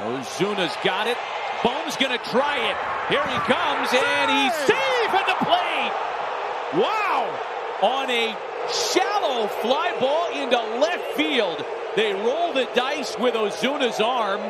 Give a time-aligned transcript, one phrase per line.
[0.00, 1.16] Ozuna's got it.
[1.62, 2.76] Bohm's going to try it.
[3.08, 6.82] Here he comes, and he's safe at the plate.
[6.82, 7.40] Wow!
[7.82, 8.36] On a
[8.72, 11.64] shallow fly ball into left field.
[11.96, 14.40] They roll the dice with Ozuna's arm.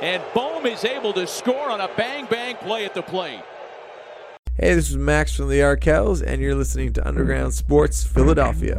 [0.00, 3.42] And Bohm is able to score on a bang bang play at the plate.
[4.56, 8.76] Hey, this is Max from the Arkells, and you're listening to Underground Sports Philadelphia.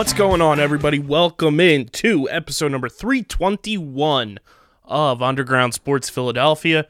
[0.00, 0.98] What's going on, everybody?
[0.98, 4.38] Welcome in to episode number 321
[4.86, 6.86] of Underground Sports Philadelphia.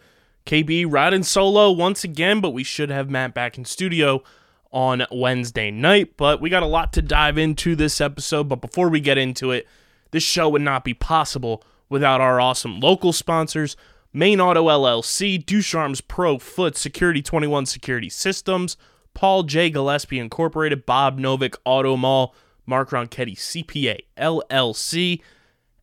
[0.47, 4.23] KB riding solo once again, but we should have Matt back in studio
[4.71, 6.17] on Wednesday night.
[6.17, 8.49] But we got a lot to dive into this episode.
[8.49, 9.67] But before we get into it,
[10.13, 13.77] this show would not be possible without our awesome local sponsors
[14.13, 18.77] Main Auto LLC, Ducharme's Pro Foot Security 21 Security Systems,
[19.15, 19.69] Paul J.
[19.69, 22.37] Gillespie Incorporated, Bob Novick Auto Mall,
[22.71, 25.21] Mark Ronchetti CPA LLC,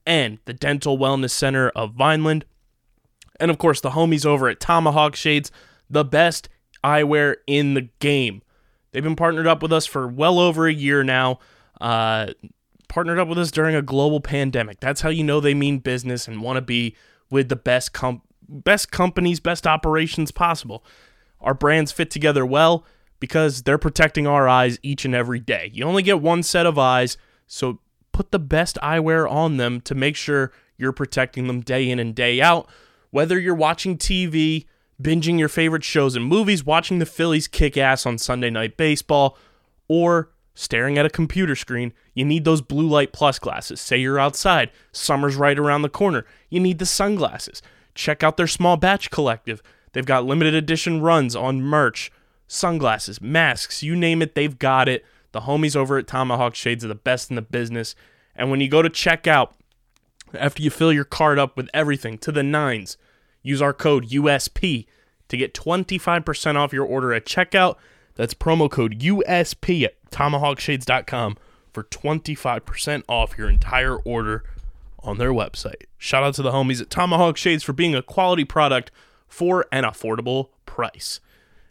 [0.05, 2.45] and the Dental Wellness Center of Vineland.
[3.39, 5.51] And of course, the homies over at Tomahawk Shades,
[5.89, 6.49] the best
[6.83, 8.41] eyewear in the game.
[8.91, 11.39] They've been partnered up with us for well over a year now.
[11.79, 12.27] Uh,
[12.87, 14.79] partnered up with us during a global pandemic.
[14.79, 16.95] That's how you know they mean business and want to be
[17.29, 20.85] with the best com- best companies, best operations possible.
[21.41, 22.85] Our brands fit together well
[23.19, 25.69] because they're protecting our eyes each and every day.
[25.73, 27.79] You only get one set of eyes, so
[28.11, 32.13] put the best eyewear on them to make sure you're protecting them day in and
[32.15, 32.69] day out.
[33.11, 34.65] Whether you're watching TV,
[35.01, 39.37] binging your favorite shows and movies, watching the Phillies kick ass on Sunday Night Baseball,
[39.87, 43.79] or staring at a computer screen, you need those blue light plus glasses.
[43.79, 47.61] Say you're outside, summer's right around the corner, you need the sunglasses.
[47.93, 49.61] Check out their small batch collective.
[49.93, 52.11] They've got limited edition runs on merch,
[52.47, 55.05] sunglasses, masks, you name it, they've got it.
[55.31, 57.95] The homies over at Tomahawk Shades are the best in the business.
[58.35, 59.51] And when you go to checkout,
[60.33, 62.97] after you fill your card up with everything to the nines,
[63.41, 64.85] use our code USP
[65.29, 67.75] to get 25% off your order at checkout.
[68.15, 71.37] That's promo code USP at tomahawkshades.com
[71.73, 74.43] for 25% off your entire order
[74.99, 75.83] on their website.
[75.97, 78.91] Shout out to the homies at Tomahawk Shades for being a quality product
[79.27, 81.19] for an affordable price.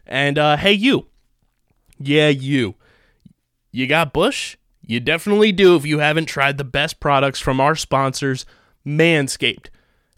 [0.07, 1.07] And uh, hey, you.
[1.99, 2.75] Yeah, you.
[3.71, 4.57] You got Bush?
[4.81, 8.45] You definitely do if you haven't tried the best products from our sponsors,
[8.85, 9.67] Manscaped.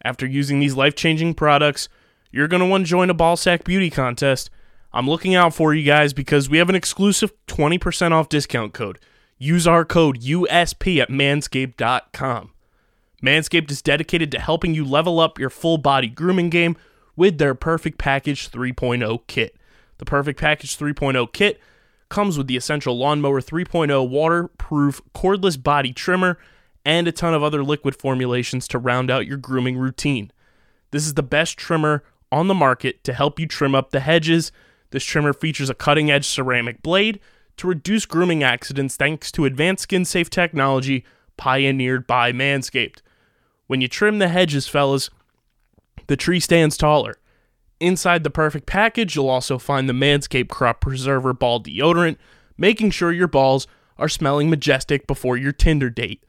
[0.04, 1.90] After using these life changing products,
[2.32, 4.50] you're going to want to join a Ballsack Beauty contest.
[4.94, 9.00] I'm looking out for you guys because we have an exclusive 20% off discount code.
[9.38, 12.52] Use our code USP at manscaped.com.
[13.24, 16.78] Manscaped is dedicated to helping you level up your full body grooming game
[17.16, 19.58] with their Perfect Package 3.0 kit.
[20.00, 21.62] The Perfect Package 3.0 kit
[22.10, 26.40] comes with the Essential Lawnmower 3.0 waterproof cordless body trimmer
[26.84, 30.32] and a ton of other liquid formulations to round out your grooming routine.
[30.92, 34.52] This is the best trimmer on the market to help you trim up the hedges.
[34.92, 37.20] This trimmer features a cutting edge ceramic blade
[37.58, 41.04] to reduce grooming accidents thanks to advanced skin safe technology
[41.38, 43.02] pioneered by Manscaped.
[43.68, 45.10] When you trim the hedges, fellas,
[46.08, 47.18] the tree stands taller.
[47.80, 52.18] Inside the perfect package, you'll also find the Manscaped Crop Preserver Ball Deodorant,
[52.58, 53.68] making sure your balls
[53.98, 56.24] are smelling majestic before your Tinder date.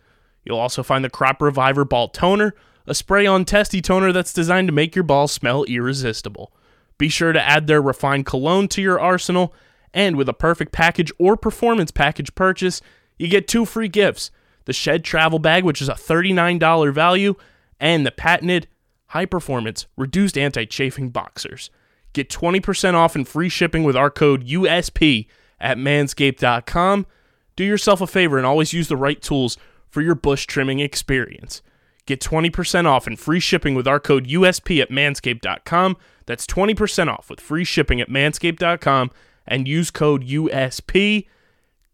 [0.45, 2.55] You'll also find the Crop Reviver Ball Toner,
[2.87, 6.53] a spray on testy toner that's designed to make your balls smell irresistible.
[6.99, 9.55] Be sure to add their refined cologne to your arsenal,
[9.93, 12.81] and with a perfect package or performance package purchase,
[13.19, 14.31] you get two free gifts
[14.67, 17.35] the Shed Travel Bag, which is a $39 value,
[17.81, 18.69] and the patented
[19.11, 21.71] high performance reduced anti chafing boxers.
[22.13, 25.27] Get 20% off and free shipping with our code USP
[25.61, 27.07] at manscaped.com.
[27.55, 29.57] Do yourself a favor and always use the right tools
[29.89, 31.63] for your bush trimming experience.
[32.07, 35.97] Get 20% off and free shipping with our code USP at manscaped.com.
[36.27, 39.11] That's 20% off with free shipping at manscaped.com
[39.47, 41.27] and use code USP.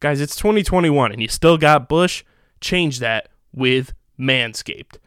[0.01, 2.25] Guys, it's 2021 and you still got bush.
[2.61, 4.99] Change that with Manscaped.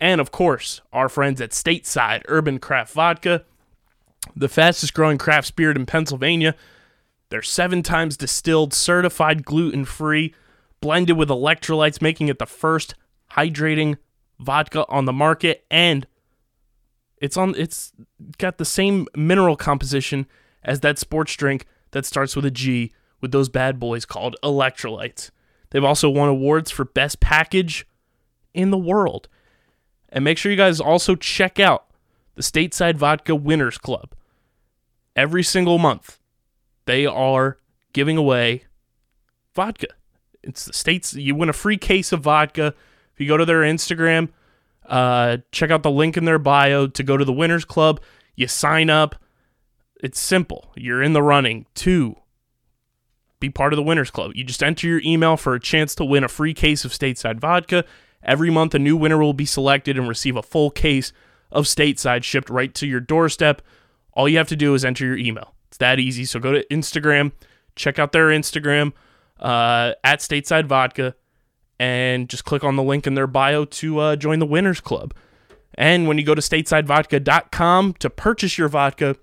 [0.00, 3.44] And of course, our friends at Stateside Urban Craft Vodka,
[4.36, 6.54] the fastest growing craft spirit in Pennsylvania.
[7.30, 10.34] They're seven times distilled, certified gluten free,
[10.80, 12.94] blended with electrolytes, making it the first
[13.32, 13.98] hydrating
[14.38, 15.64] vodka on the market.
[15.70, 16.06] And
[17.20, 17.92] it's on it's
[18.38, 20.26] got the same mineral composition
[20.62, 25.30] as that sports drink that starts with a G with those bad boys called electrolytes.
[25.70, 27.86] They've also won awards for best package
[28.54, 29.28] in the world.
[30.08, 31.86] And make sure you guys also check out
[32.34, 34.14] the Stateside Vodka Winners Club.
[35.14, 36.18] Every single month,
[36.86, 37.58] they are
[37.92, 38.64] giving away
[39.54, 39.88] vodka.
[40.42, 41.14] It's the states.
[41.14, 42.74] You win a free case of vodka
[43.12, 44.28] if you go to their Instagram.
[44.86, 48.00] Uh, check out the link in their bio to go to the Winners Club.
[48.36, 49.16] You sign up.
[50.00, 50.72] It's simple.
[50.76, 52.16] You're in the running to
[53.40, 54.32] be part of the Winners Club.
[54.34, 57.40] You just enter your email for a chance to win a free case of stateside
[57.40, 57.84] vodka.
[58.22, 61.12] Every month, a new winner will be selected and receive a full case
[61.50, 63.62] of stateside shipped right to your doorstep.
[64.12, 65.54] All you have to do is enter your email.
[65.68, 66.24] It's that easy.
[66.24, 67.32] So go to Instagram,
[67.76, 68.92] check out their Instagram
[69.38, 71.14] uh, at stateside vodka,
[71.78, 75.14] and just click on the link in their bio to uh, join the Winners Club.
[75.74, 79.16] And when you go to statesidevodka.com to purchase your vodka,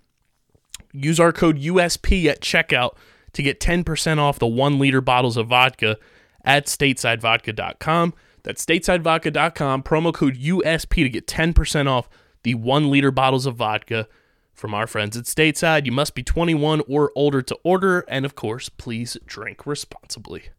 [0.93, 2.95] use our code USP at checkout
[3.33, 5.97] to get 10% off the one liter bottles of vodka
[6.45, 8.13] at statesidevodka.com.
[8.45, 12.07] That's statesidevodka.com, promo code USP to get 10% off
[12.43, 14.07] the one liter bottles of vodka
[14.53, 15.87] from our friends at Stateside.
[15.87, 20.49] You must be 21 or older to order, and of course, please drink responsibly.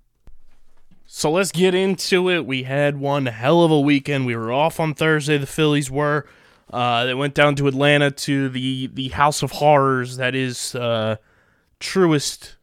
[1.07, 2.45] So let's get into it.
[2.45, 4.27] We had one hell of a weekend.
[4.27, 5.39] We were off on Thursday.
[5.39, 6.27] The Phillies were.
[6.73, 10.17] Uh, they went down to Atlanta to the the House of Horrors.
[10.17, 11.19] That is uh,
[11.79, 12.57] Truist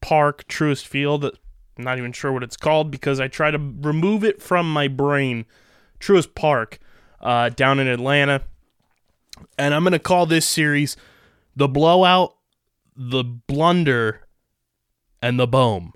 [0.00, 1.38] Park, truest Field.
[1.78, 4.88] I'm not even sure what it's called because I try to remove it from my
[4.88, 5.46] brain.
[6.00, 6.78] Truist Park,
[7.20, 8.42] uh, down in Atlanta,
[9.56, 10.96] and I'm gonna call this series
[11.54, 12.34] the blowout,
[12.96, 14.26] the blunder,
[15.22, 15.92] and the boom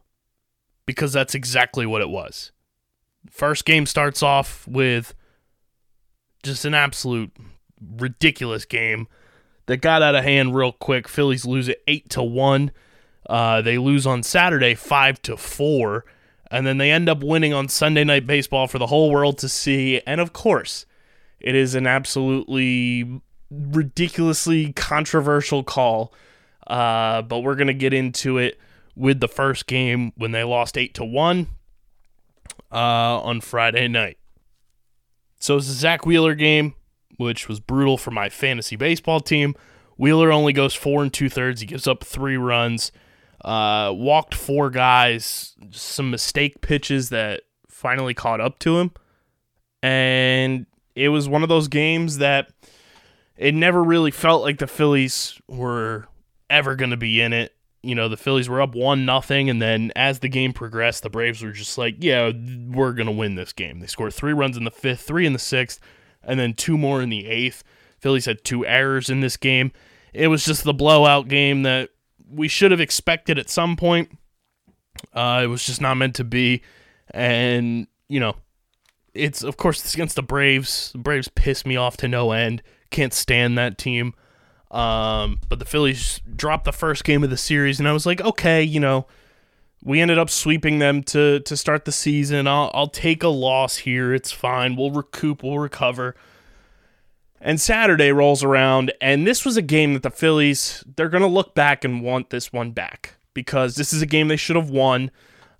[0.86, 2.52] because that's exactly what it was.
[3.30, 5.14] First game starts off with
[6.42, 7.32] just an absolute
[7.80, 9.06] ridiculous game
[9.66, 11.08] that got out of hand real quick.
[11.08, 12.72] Phillies lose it eight to one.
[13.28, 16.04] Uh, they lose on Saturday five to four,
[16.50, 19.48] and then they end up winning on Sunday Night Baseball for the whole world to
[19.48, 20.00] see.
[20.06, 20.86] And of course,
[21.40, 23.20] it is an absolutely
[23.50, 26.12] ridiculously controversial call.
[26.66, 28.58] Uh, but we're gonna get into it
[28.94, 31.48] with the first game when they lost eight to one
[32.70, 34.18] uh, on Friday night.
[35.40, 36.74] So it's a Zack Wheeler game,
[37.16, 39.54] which was brutal for my fantasy baseball team.
[39.96, 41.60] Wheeler only goes four and two thirds.
[41.60, 42.92] He gives up three runs.
[43.44, 45.54] Uh, walked four guys.
[45.70, 48.92] Some mistake pitches that finally caught up to him,
[49.82, 52.52] and it was one of those games that
[53.36, 56.06] it never really felt like the Phillies were
[56.48, 57.54] ever going to be in it.
[57.82, 61.10] You know, the Phillies were up one nothing, and then as the game progressed, the
[61.10, 62.30] Braves were just like, "Yeah,
[62.68, 65.40] we're gonna win this game." They scored three runs in the fifth, three in the
[65.40, 65.80] sixth,
[66.22, 67.64] and then two more in the eighth.
[67.98, 69.72] Phillies had two errors in this game.
[70.12, 71.90] It was just the blowout game that
[72.32, 74.10] we should have expected at some point.
[75.12, 76.62] Uh, it was just not meant to be,
[77.10, 78.36] and you know,
[79.14, 80.92] it's of course it's against the Braves.
[80.92, 82.62] The Braves piss me off to no end.
[82.90, 84.14] Can't stand that team.
[84.70, 88.20] Um, but the Phillies dropped the first game of the series, and I was like,
[88.20, 89.06] okay, you know,
[89.82, 92.46] we ended up sweeping them to to start the season.
[92.46, 94.14] I'll I'll take a loss here.
[94.14, 94.76] It's fine.
[94.76, 95.42] We'll recoup.
[95.42, 96.14] We'll recover.
[97.44, 101.56] And Saturday rolls around, and this was a game that the Phillies they're gonna look
[101.56, 105.10] back and want this one back because this is a game they should have won.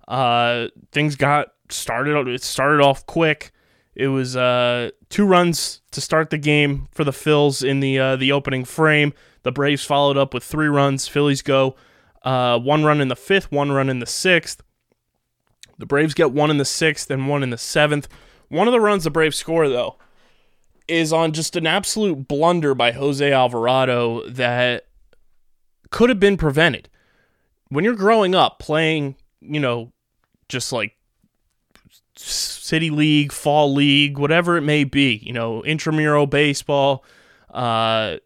[0.07, 2.29] Uh, things got started.
[2.29, 3.51] It started off quick.
[3.95, 8.15] It was uh, two runs to start the game for the Phils in the uh,
[8.15, 9.13] the opening frame.
[9.43, 11.09] The Braves followed up with three runs.
[11.09, 11.75] Phillies go
[12.23, 14.63] uh, one run in the fifth, one run in the sixth.
[15.79, 18.07] The Braves get one in the sixth and one in the seventh.
[18.47, 19.97] One of the runs the Braves score though
[20.87, 24.87] is on just an absolute blunder by Jose Alvarado that
[25.89, 26.89] could have been prevented.
[27.69, 29.91] When you're growing up playing, you know,
[30.49, 30.95] just like
[32.15, 37.03] city league, fall league, whatever it may be, you know, intramural baseball,
[37.51, 38.17] uh,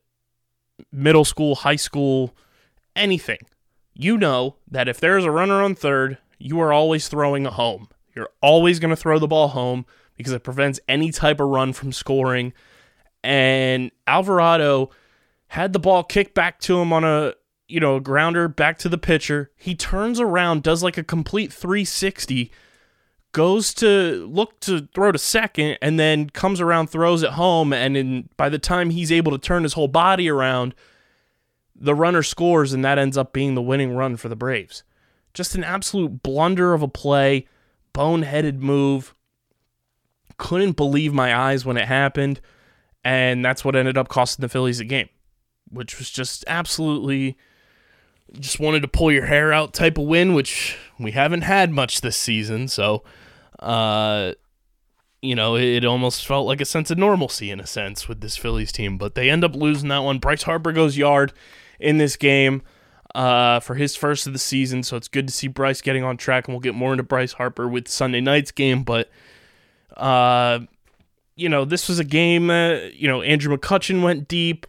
[0.91, 2.35] middle school, high school,
[2.95, 3.39] anything.
[3.93, 7.89] You know that if there's a runner on third, you are always throwing a home.
[8.15, 9.85] You're always going to throw the ball home
[10.17, 12.53] because it prevents any type of run from scoring.
[13.23, 14.89] And Alvarado
[15.47, 17.33] had the ball kicked back to him on a
[17.67, 19.51] you know a grounder back to the pitcher.
[19.55, 22.51] He turns around, does like a complete 360
[23.33, 27.95] goes to look to throw to second and then comes around throws it home and
[27.95, 30.73] in, by the time he's able to turn his whole body around
[31.75, 34.83] the runner scores and that ends up being the winning run for the Braves.
[35.33, 37.47] Just an absolute blunder of a play,
[37.93, 39.13] boneheaded move.
[40.37, 42.41] Couldn't believe my eyes when it happened,
[43.03, 45.09] and that's what ended up costing the Phillies the game,
[45.69, 47.37] which was just absolutely
[48.39, 52.01] just wanted to pull your hair out type of win, which we haven't had much
[52.01, 52.67] this season.
[52.67, 53.03] So,
[53.59, 54.33] uh,
[55.21, 58.37] you know, it, almost felt like a sense of normalcy in a sense with this
[58.37, 60.19] Phillies team, but they end up losing that one.
[60.19, 61.33] Bryce Harper goes yard
[61.79, 62.61] in this game
[63.15, 66.17] uh, for his first of the season, so it's good to see Bryce getting on
[66.17, 68.83] track, and we'll get more into Bryce Harper with Sunday night's game.
[68.83, 69.09] But,
[69.97, 70.59] uh,
[71.35, 74.65] you know, this was a game that, you know, Andrew McCutcheon went deep.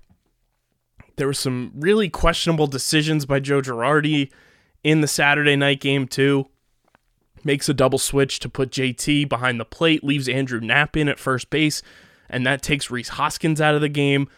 [1.17, 4.31] There were some really questionable decisions by Joe Girardi
[4.85, 6.47] in the Saturday night game, too.
[7.45, 11.19] Makes a double switch to put JT behind the plate, leaves Andrew Knapp in at
[11.19, 11.83] first base,
[12.29, 14.29] and that takes Rhys Hoskins out of the game.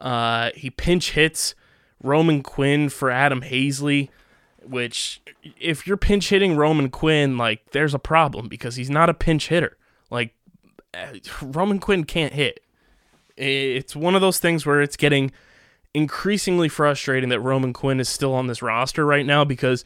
[0.00, 1.54] Uh, he pinch hits
[2.02, 4.08] Roman Quinn for Adam Haseley,
[4.62, 5.22] which,
[5.60, 9.48] if you're pinch hitting Roman Quinn, like, there's a problem because he's not a pinch
[9.48, 9.76] hitter.
[10.10, 10.34] Like,
[10.94, 12.60] uh, Roman Quinn can't hit.
[13.36, 15.30] It's one of those things where it's getting
[15.92, 19.84] increasingly frustrating that Roman Quinn is still on this roster right now because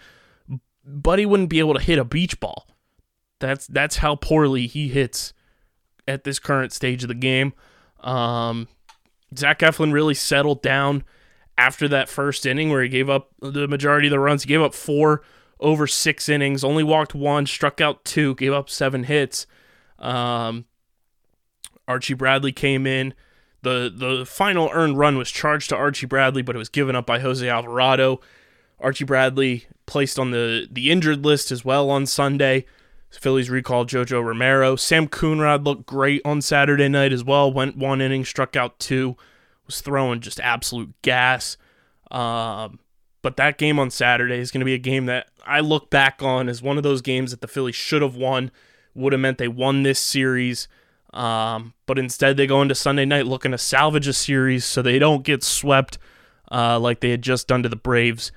[0.84, 2.66] Buddy wouldn't be able to hit a beach ball.
[3.38, 5.32] That's that's how poorly he hits
[6.06, 7.54] at this current stage of the game.
[8.00, 8.68] Um,
[9.36, 11.04] Zach Eflin really settled down
[11.56, 14.42] after that first inning where he gave up the majority of the runs.
[14.42, 15.22] He gave up four
[15.58, 19.46] over six innings, only walked one, struck out two, gave up seven hits.
[20.00, 20.64] Um,
[21.86, 23.14] Archie Bradley came in
[23.62, 27.06] the the final earned run was charged to Archie Bradley, but it was given up
[27.06, 28.20] by Jose Alvarado.
[28.78, 32.64] Archie Bradley placed on the the injured list as well on Sunday.
[33.10, 34.76] Phillies recalled Jojo Romero.
[34.76, 37.52] Sam Coonrod looked great on Saturday night as well.
[37.52, 39.16] Went one inning, struck out two,
[39.66, 41.56] was throwing just absolute gas.
[42.12, 42.78] Um,
[43.20, 46.22] but that game on Saturday is going to be a game that I look back
[46.22, 48.52] on as one of those games that the Phillies should have won.
[48.94, 50.68] Would have meant they won this series.
[51.12, 54.98] Um, but instead, they go into Sunday night looking to salvage a series so they
[54.98, 55.98] don't get swept
[56.50, 58.32] uh, like they had just done to the Braves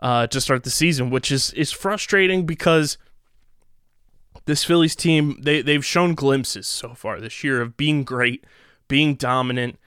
[0.00, 2.98] uh, to start the season, which is is frustrating because
[4.46, 8.44] this Phillies team they they've shown glimpses so far this year of being great,
[8.88, 9.78] being dominant,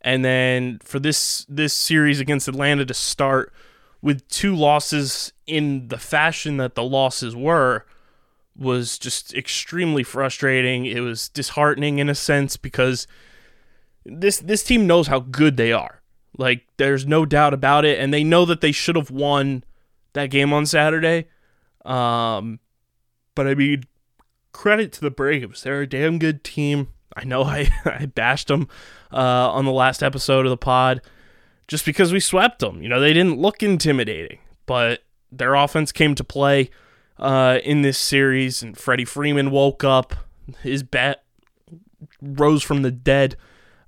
[0.00, 3.52] and then for this this series against Atlanta to start
[4.00, 7.84] with two losses in the fashion that the losses were
[8.56, 10.86] was just extremely frustrating.
[10.86, 13.06] It was disheartening in a sense because
[14.04, 16.02] this this team knows how good they are.
[16.36, 19.64] Like there's no doubt about it and they know that they should have won
[20.12, 21.28] that game on Saturday.
[21.84, 22.60] Um
[23.34, 23.84] but I mean
[24.52, 25.62] credit to the Braves.
[25.62, 26.88] They're a damn good team.
[27.16, 28.68] I know I I bashed them
[29.12, 31.00] uh, on the last episode of the pod
[31.68, 32.82] just because we swept them.
[32.82, 36.70] You know, they didn't look intimidating, but their offense came to play
[37.18, 40.14] uh, in this series, and Freddie Freeman woke up.
[40.62, 41.24] His bat
[42.20, 43.36] rose from the dead.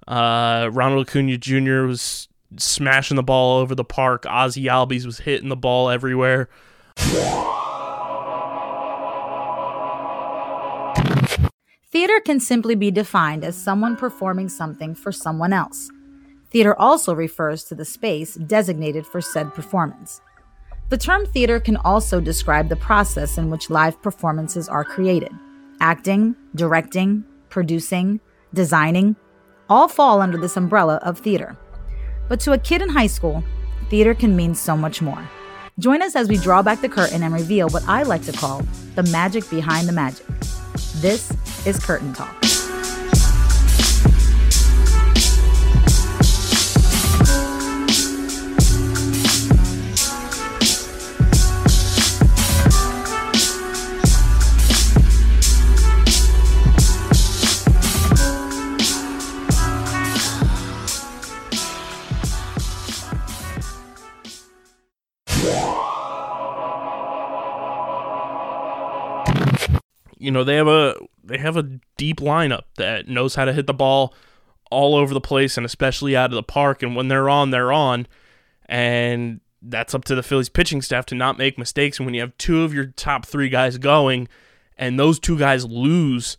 [0.07, 1.83] Uh, Ronald Acuna Jr.
[1.83, 4.23] was smashing the ball over the park.
[4.23, 6.49] Ozzy Albies was hitting the ball everywhere.
[11.91, 15.91] Theater can simply be defined as someone performing something for someone else.
[16.51, 20.21] Theater also refers to the space designated for said performance.
[20.89, 25.33] The term theater can also describe the process in which live performances are created.
[25.81, 28.21] Acting, directing, producing,
[28.55, 29.17] designing
[29.69, 31.57] all fall under this umbrella of theater.
[32.29, 33.43] But to a kid in high school,
[33.91, 35.29] theater can mean so much more.
[35.81, 38.63] Join us as we draw back the curtain and reveal what I like to call
[38.95, 40.27] the magic behind the magic.
[40.99, 41.33] This
[41.67, 42.46] is Curtain Talk.
[70.27, 71.63] You know they have a they have a
[71.97, 74.13] deep lineup that knows how to hit the ball
[74.73, 76.83] all over the place and especially out of the park.
[76.83, 78.09] And when they're on they're on.
[78.69, 82.01] And that's up to the Phillies pitching staff to not make mistakes.
[82.01, 84.27] And when you have two of your top 3 guys going
[84.77, 86.37] and those two guys lose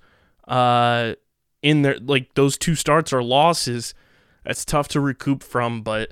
[0.50, 1.14] uh
[1.62, 3.94] in their like those two starts are losses
[4.44, 5.82] that's tough to recoup from.
[5.82, 6.12] But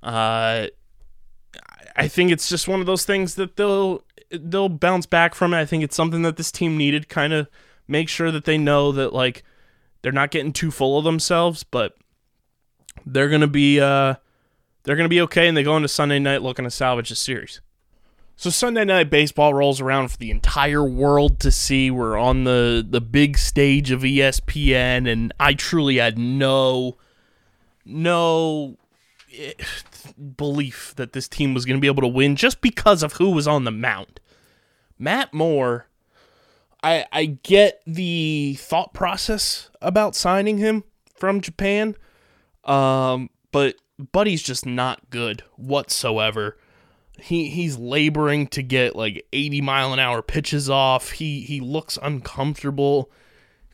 [0.00, 0.68] uh
[1.96, 5.60] I think it's just one of those things that they'll they'll bounce back from it.
[5.60, 7.08] I think it's something that this team needed.
[7.08, 7.48] Kind of
[7.88, 9.42] make sure that they know that like
[10.02, 11.96] they're not getting too full of themselves, but
[13.04, 14.14] they're gonna be uh
[14.86, 17.60] they're to be okay, and they go into Sunday night looking to salvage the series.
[18.36, 21.90] So Sunday night baseball rolls around for the entire world to see.
[21.90, 26.98] We're on the the big stage of ESPN, and I truly had no
[27.84, 28.76] no
[29.36, 29.54] eh,
[30.14, 33.30] belief that this team was going to be able to win just because of who
[33.30, 34.20] was on the mound.
[34.98, 35.86] Matt Moore,
[36.82, 40.84] I I get the thought process about signing him
[41.14, 41.96] from Japan,
[42.64, 43.76] um, but
[44.12, 46.58] Buddy's just not good whatsoever.
[47.18, 51.12] He he's laboring to get like 80 mile an hour pitches off.
[51.12, 53.10] He he looks uncomfortable.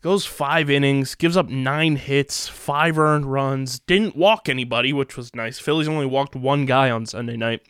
[0.03, 5.35] Goes five innings, gives up nine hits, five earned runs, didn't walk anybody, which was
[5.35, 5.59] nice.
[5.59, 7.63] Phillies only walked one guy on Sunday night.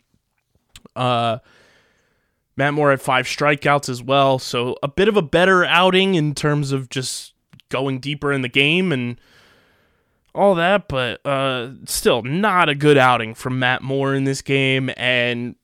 [0.95, 1.37] Uh
[2.55, 6.35] Matt Moore had five strikeouts as well, so a bit of a better outing in
[6.35, 7.33] terms of just
[7.69, 9.19] going deeper in the game and
[10.35, 14.91] all that, but uh, still not a good outing from Matt Moore in this game.
[14.97, 15.55] And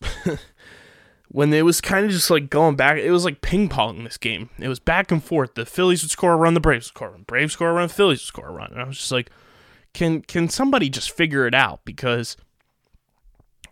[1.32, 4.04] when it was kind of just like going back, it was like ping pong in
[4.04, 4.50] this game.
[4.58, 5.54] It was back and forth.
[5.54, 7.72] The Phillies would score a run, the Braves would score a run, Braves score a
[7.72, 8.72] run, Phillies would score a run.
[8.72, 9.30] And I was just like,
[9.94, 11.84] can can somebody just figure it out?
[11.84, 12.36] Because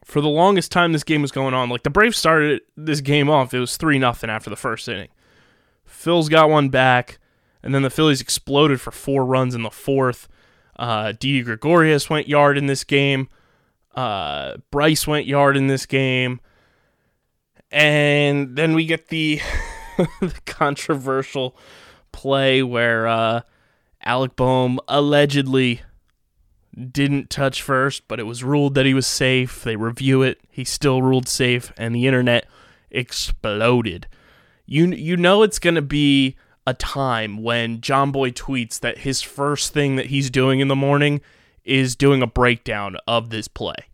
[0.05, 3.29] for the longest time this game was going on, like the Braves started this game
[3.29, 5.09] off, it was three nothing after the first inning.
[5.85, 7.19] Phil's got one back,
[7.61, 10.29] and then the Phillies exploded for four runs in the fourth.
[10.77, 13.29] Uh, Didi Gregorius went yard in this game.
[13.97, 16.41] Uh, Bryce went yard in this game.
[17.71, 19.41] And then we get the,
[20.21, 21.57] the controversial
[22.13, 23.41] play where uh,
[24.03, 25.83] Alec Bohm allegedly
[26.91, 29.63] didn't touch first, but it was ruled that he was safe.
[29.65, 30.41] They review it.
[30.51, 32.47] He still ruled safe, and the internet
[32.91, 34.07] exploded.
[34.67, 39.97] You you know it's gonna be a time when Jomboy tweets that his first thing
[39.97, 41.21] that he's doing in the morning
[41.65, 43.88] is doing a breakdown of this play.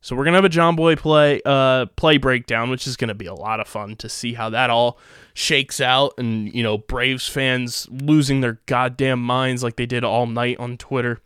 [0.00, 3.34] So we're gonna have a Jomboy play uh play breakdown, which is gonna be a
[3.34, 4.98] lot of fun to see how that all
[5.34, 10.26] shakes out and you know, Braves fans losing their goddamn minds like they did all
[10.26, 11.20] night on Twitter.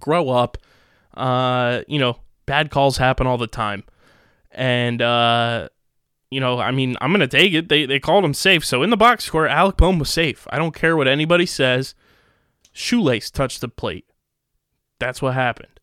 [0.00, 0.58] Grow up.
[1.14, 3.84] Uh, you know, bad calls happen all the time.
[4.50, 5.68] And uh
[6.30, 7.68] you know, I mean, I'm gonna take it.
[7.68, 8.64] They they called him safe.
[8.64, 10.46] So in the box score, Alec Bohm was safe.
[10.50, 11.94] I don't care what anybody says.
[12.72, 14.04] Shoelace touched the plate.
[14.98, 15.77] That's what happened.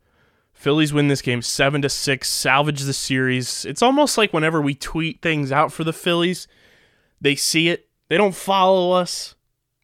[0.56, 3.66] Phillies win this game seven to six, salvage the series.
[3.66, 6.48] It's almost like whenever we tweet things out for the Phillies,
[7.22, 7.90] they see it.
[8.08, 9.36] They don't follow us,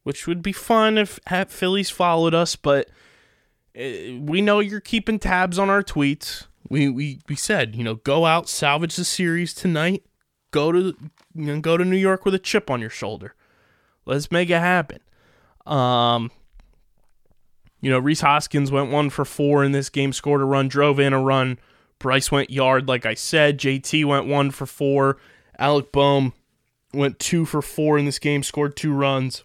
[0.04, 2.90] which would be fun if Phillies followed us, but
[3.78, 6.48] uh, we know you're keeping tabs on our tweets.
[6.70, 10.06] We we we said, you know, go out, salvage the series tonight.
[10.52, 10.96] Go to
[11.36, 13.36] you know, go to New York with a chip on your shoulder.
[14.06, 15.00] Let's make it happen.
[15.66, 16.32] Um
[17.82, 21.00] you know, Rhys Hoskins went one for four in this game, scored a run, drove
[21.00, 21.60] in a run.
[22.00, 23.60] Bryce went yard, like I said.
[23.60, 25.17] JT went one for four.
[25.60, 26.34] Alec Bohm
[26.94, 29.44] went two for four in this game, scored two runs.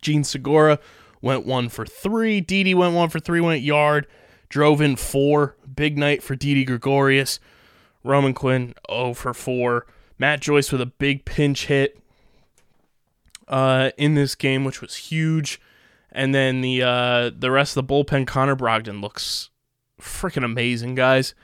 [0.00, 0.78] Jean Segura
[1.20, 2.40] went one for three.
[2.40, 4.06] Didi went one for three, went yard,
[4.48, 5.56] drove in four.
[5.74, 7.40] Big night for Didi Gregorius.
[8.04, 9.86] Roman Quinn 0 for 4.
[10.18, 11.98] Matt Joyce with a big pinch hit
[13.48, 15.60] uh, in this game, which was huge.
[16.12, 19.50] And then the uh, the rest of the bullpen, Connor Brogdon looks
[20.00, 21.34] freaking amazing, guys.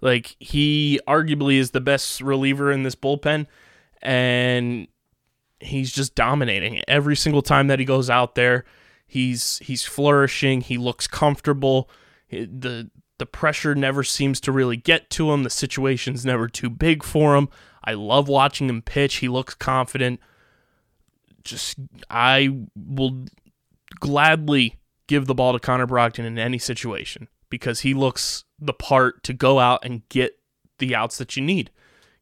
[0.00, 3.46] Like he arguably is the best reliever in this bullpen,
[4.02, 4.88] and
[5.60, 8.64] he's just dominating every single time that he goes out there.
[9.06, 10.62] He's he's flourishing.
[10.62, 11.90] He looks comfortable.
[12.30, 15.42] The the pressure never seems to really get to him.
[15.42, 17.48] The situation's never too big for him.
[17.84, 19.16] I love watching him pitch.
[19.16, 20.20] He looks confident.
[21.42, 23.26] Just I will
[24.00, 29.22] gladly give the ball to Connor Brogdon in any situation because he looks the part
[29.24, 30.38] to go out and get
[30.78, 31.70] the outs that you need.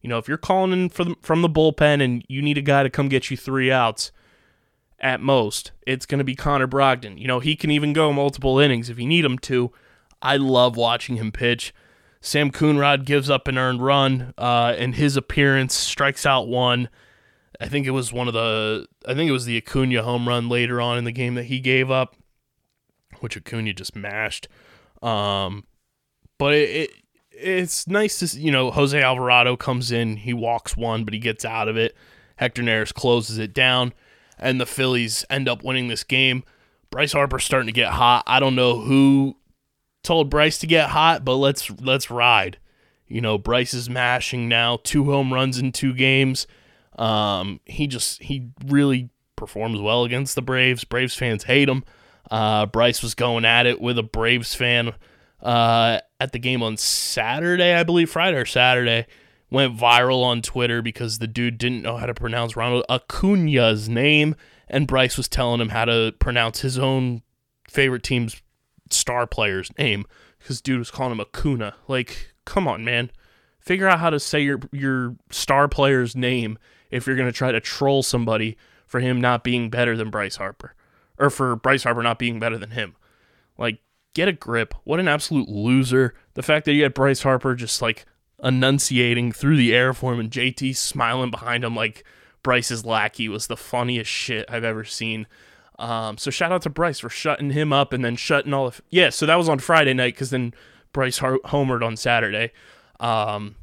[0.01, 2.83] You know, if you're calling in from from the bullpen and you need a guy
[2.83, 4.11] to come get you three outs
[4.99, 7.17] at most, it's going to be Connor Brogdon.
[7.17, 9.71] You know, he can even go multiple innings if you need him to.
[10.21, 11.73] I love watching him pitch.
[12.21, 16.89] Sam Coonrod gives up an earned run uh, in his appearance, strikes out one.
[17.63, 20.49] I think it was one of the, I think it was the Acuna home run
[20.49, 22.15] later on in the game that he gave up,
[23.19, 24.47] which Acuna just mashed.
[25.01, 25.63] Um,
[26.37, 26.89] but it, it
[27.31, 31.45] it's nice to, you know, Jose Alvarado comes in, he walks one, but he gets
[31.45, 31.95] out of it.
[32.35, 33.93] Hector Neris closes it down,
[34.37, 36.43] and the Phillies end up winning this game.
[36.89, 38.23] Bryce Harper's starting to get hot.
[38.27, 39.37] I don't know who
[40.03, 42.57] told Bryce to get hot, but let's let's ride.
[43.07, 46.45] You know, Bryce is mashing now, two home runs in two games.
[46.97, 50.83] Um, he just he really performs well against the Braves.
[50.83, 51.83] Braves fans hate him.
[52.29, 54.93] Uh, Bryce was going at it with a Braves fan
[55.41, 59.05] uh, at the game on Saturday, I believe, Friday or Saturday,
[59.49, 64.35] went viral on Twitter because the dude didn't know how to pronounce Ronald Acuna's name,
[64.67, 67.21] and Bryce was telling him how to pronounce his own
[67.69, 68.41] favorite team's
[68.89, 70.05] star player's name
[70.39, 71.75] because dude was calling him Acuna.
[71.87, 73.11] Like, come on, man.
[73.59, 76.57] Figure out how to say your your star player's name
[76.93, 80.75] if you're gonna try to troll somebody for him not being better than Bryce Harper,
[81.17, 82.95] or for Bryce Harper not being better than him.
[83.57, 83.79] Like,
[84.13, 84.73] get a grip.
[84.83, 86.13] What an absolute loser.
[86.35, 88.05] The fact that you had Bryce Harper just like
[88.43, 92.03] enunciating through the air for him and JT smiling behind him like
[92.43, 95.27] Bryce's lackey was the funniest shit I've ever seen.
[95.79, 98.81] Um, so shout out to Bryce for shutting him up and then shutting all of
[98.89, 99.09] yeah.
[99.09, 100.53] So that was on Friday night because then
[100.91, 102.51] Bryce homered on Saturday.
[102.99, 103.55] Um,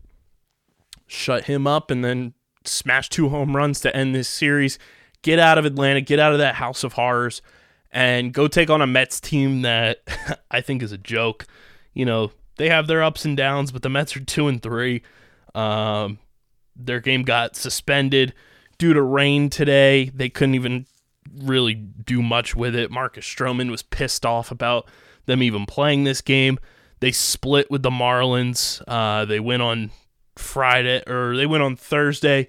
[1.06, 4.78] shut him up and then smash two home runs to end this series.
[5.22, 7.42] Get out of Atlanta, get out of that house of horrors,
[7.90, 10.00] and go take on a Mets team that
[10.50, 11.46] I think is a joke.
[11.92, 15.02] You know, they have their ups and downs, but the Mets are two and three.
[15.54, 16.18] Um,
[16.76, 18.34] their game got suspended
[18.78, 20.10] due to rain today.
[20.14, 20.86] They couldn't even
[21.42, 22.90] really do much with it.
[22.90, 24.88] Marcus Stroman was pissed off about
[25.26, 26.58] them even playing this game.
[27.00, 28.82] They split with the Marlins.
[28.86, 29.90] Uh, they went on
[30.36, 32.48] Friday or they went on Thursday.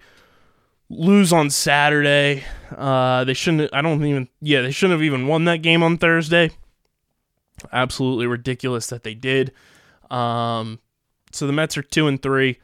[0.90, 2.44] Lose on Saturday.
[2.76, 3.74] Uh, they shouldn't.
[3.74, 4.28] I don't even.
[4.42, 6.52] Yeah, they shouldn't have even won that game on Thursday.
[7.72, 9.54] Absolutely ridiculous that they did.
[10.10, 10.80] Um,
[11.32, 12.60] so the Mets are two and three.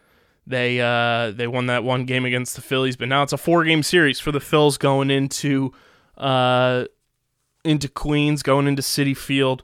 [0.46, 3.64] They uh, they won that one game against the Phillies, but now it's a four
[3.64, 5.74] game series for the Phils going into
[6.18, 6.86] uh,
[7.64, 9.64] into Queens, going into Citi Field.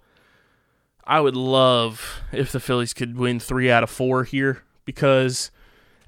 [1.05, 5.51] I would love if the Phillies could win three out of four here because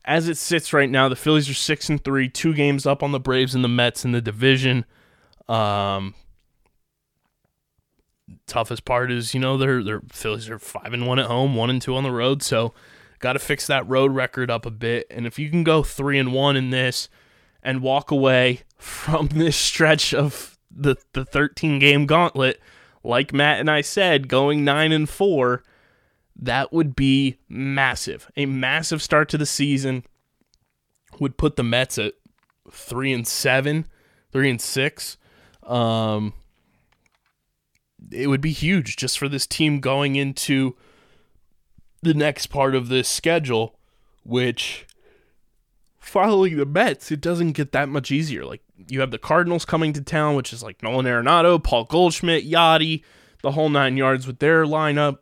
[0.06, 3.12] as it sits right now, the Phillies are six and three, two games up on
[3.12, 4.86] the Braves and the Mets in the division.
[5.48, 6.14] Um,
[8.48, 11.70] toughest part is you know their their Phillies are five and one at home, one
[11.70, 12.74] and two on the road, so
[13.20, 15.08] got to fix that road record up a bit.
[15.10, 17.10] And if you can go three and one in this
[17.64, 22.60] and walk away from this stretch of the the 13 game gauntlet,
[23.04, 25.64] like Matt and I said, going nine and four,
[26.36, 28.30] that would be massive.
[28.36, 30.04] A massive start to the season
[31.20, 32.14] would put the Mets at
[32.70, 33.88] three and seven,
[34.32, 35.18] three and six.
[35.64, 36.34] Um,
[38.12, 40.76] it would be huge just for this team going into
[42.02, 43.80] the next part of this schedule,
[44.24, 44.86] which
[45.98, 48.46] following the Mets, it doesn't get that much easier.
[48.46, 52.46] Like you have the Cardinals coming to town, which is like Nolan Arenado, Paul Goldschmidt,
[52.46, 53.04] Yadi,
[53.42, 55.20] the whole nine yards with their lineup.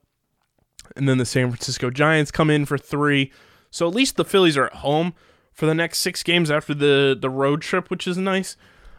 [0.95, 3.31] And then the San Francisco Giants come in for three.
[3.71, 5.13] So at least the Phillies are at home
[5.51, 8.55] for the next six games after the, the road trip, which is nice.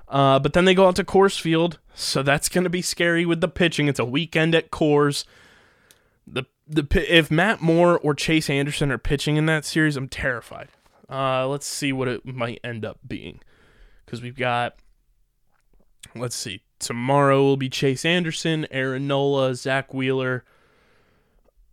[0.09, 3.25] Uh, but then they go out to Coors Field, so that's going to be scary
[3.25, 3.89] with the pitching.
[3.89, 5.25] It's a weekend at Coors.
[6.27, 10.69] The the if Matt Moore or Chase Anderson are pitching in that series, I'm terrified.
[11.09, 13.41] Uh, let's see what it might end up being,
[14.05, 14.77] because we've got.
[16.15, 16.63] Let's see.
[16.79, 20.45] Tomorrow will be Chase Anderson, Aaron Nola, Zack Wheeler,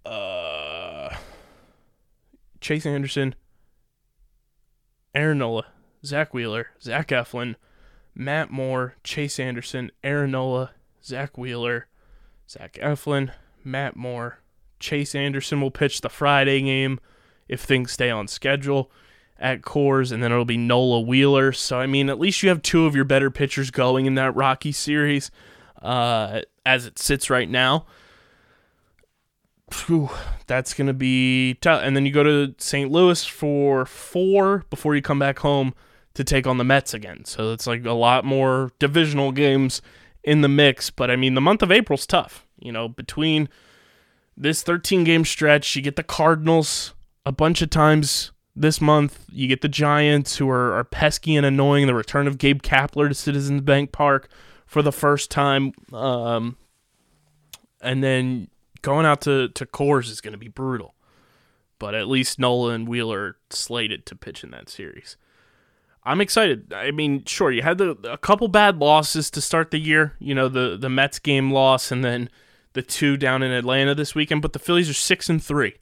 [0.05, 1.15] uh,
[2.59, 3.35] Chase Anderson,
[5.13, 5.65] Aaron Nola,
[6.05, 7.55] Zack Wheeler, Zach Eflin,
[8.15, 10.71] Matt Moore, Chase Anderson, Aaron Nola,
[11.03, 11.87] Zack Wheeler,
[12.49, 13.31] Zach Eflin,
[13.63, 14.39] Matt Moore,
[14.79, 16.99] Chase Anderson will pitch the Friday game
[17.47, 18.91] if things stay on schedule
[19.37, 21.51] at Coors, and then it'll be Nola Wheeler.
[21.51, 24.35] So I mean, at least you have two of your better pitchers going in that
[24.35, 25.31] Rocky series
[25.81, 27.85] uh, as it sits right now.
[29.71, 30.09] Phew,
[30.47, 31.81] that's gonna be tough.
[31.83, 32.91] And then you go to St.
[32.91, 35.73] Louis for four before you come back home
[36.13, 37.25] to take on the Mets again.
[37.25, 39.81] So it's like a lot more divisional games
[40.23, 40.89] in the mix.
[40.89, 42.45] But I mean, the month of April's tough.
[42.59, 43.49] You know, between
[44.37, 46.93] this 13 game stretch, you get the Cardinals
[47.25, 49.25] a bunch of times this month.
[49.31, 51.87] You get the Giants, who are, are pesky and annoying.
[51.87, 54.29] The return of Gabe Kapler to Citizens Bank Park
[54.65, 55.73] for the first time.
[55.91, 56.57] Um,
[57.81, 58.47] and then
[58.81, 60.95] going out to, to Coors is going to be brutal.
[61.79, 65.17] But at least Nola and Wheeler are slated to pitch in that series.
[66.03, 66.73] I'm excited.
[66.73, 70.15] I mean, sure, you had the, a couple bad losses to start the year.
[70.19, 72.29] You know, the the Mets game loss and then
[72.73, 74.41] the two down in Atlanta this weekend.
[74.41, 75.75] But the Phillies are six and three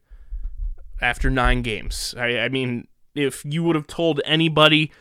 [1.01, 2.13] after nine games.
[2.17, 4.91] I, I mean, if you would have told anybody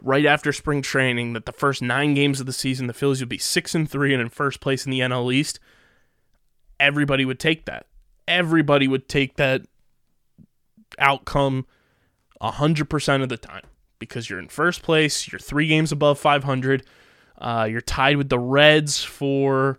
[0.00, 3.28] right after spring training that the first nine games of the season the Phillies would
[3.28, 5.60] be six and three and in first place in the NL East,
[6.84, 7.86] everybody would take that.
[8.28, 9.62] Everybody would take that
[10.98, 11.66] outcome
[12.40, 13.64] hundred percent of the time
[13.98, 16.86] because you're in first place, you're three games above 500,
[17.38, 19.78] uh, you're tied with the Reds for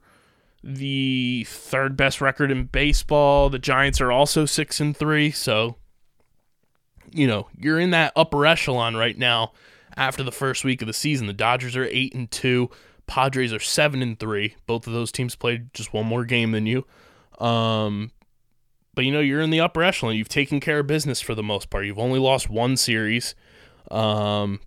[0.64, 3.52] the third best record in baseball.
[3.52, 5.76] The Giants are also six and three, so
[7.12, 9.54] you know you're in that upper echelon right now.
[9.98, 12.70] After the first week of the season, the Dodgers are eight and two,
[13.08, 14.56] Padres are seven and three.
[14.66, 16.86] Both of those teams played just one more game than you.
[17.40, 18.12] Um,
[18.94, 20.16] but you know you're in the upper echelon.
[20.16, 21.86] You've taken care of business for the most part.
[21.86, 23.36] You've only lost one series.
[23.92, 24.62] Um,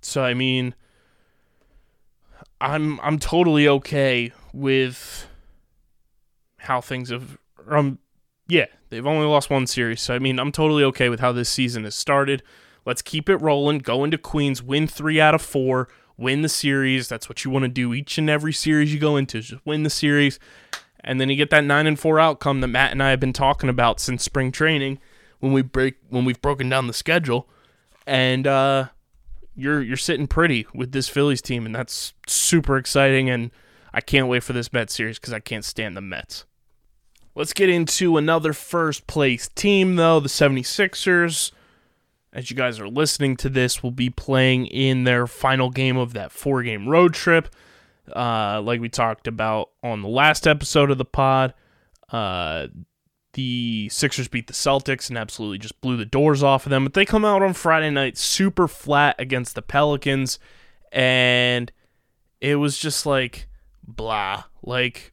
[0.00, 0.74] so I mean,
[2.60, 5.28] I'm I'm totally okay with
[6.58, 7.38] how things have.
[7.68, 7.98] Um,
[8.48, 11.48] yeah, they've only lost one series, so I mean, I'm totally okay with how this
[11.48, 12.42] season has started.
[12.84, 13.78] Let's keep it rolling.
[13.78, 17.08] Go into Queens, win three out of four, win the series.
[17.08, 19.38] That's what you want to do each and every series you go into.
[19.38, 20.38] is Just win the series,
[21.00, 23.32] and then you get that nine and four outcome that Matt and I have been
[23.32, 24.98] talking about since spring training
[25.40, 27.48] when we break when we've broken down the schedule,
[28.06, 28.88] and uh,
[29.56, 33.28] you're you're sitting pretty with this Phillies team, and that's super exciting.
[33.28, 33.50] And
[33.92, 36.44] I can't wait for this Mets series because I can't stand the Mets.
[37.34, 41.52] Let's get into another first place team, though the 76ers.
[42.32, 46.14] As you guys are listening to this, will be playing in their final game of
[46.14, 47.54] that four game road trip.
[48.14, 51.54] Uh, like we talked about on the last episode of the pod,
[52.10, 52.68] uh,
[53.34, 56.84] the Sixers beat the Celtics and absolutely just blew the doors off of them.
[56.84, 60.38] But they come out on Friday night super flat against the Pelicans,
[60.90, 61.70] and
[62.40, 63.46] it was just like
[63.86, 64.44] blah.
[64.62, 65.12] Like,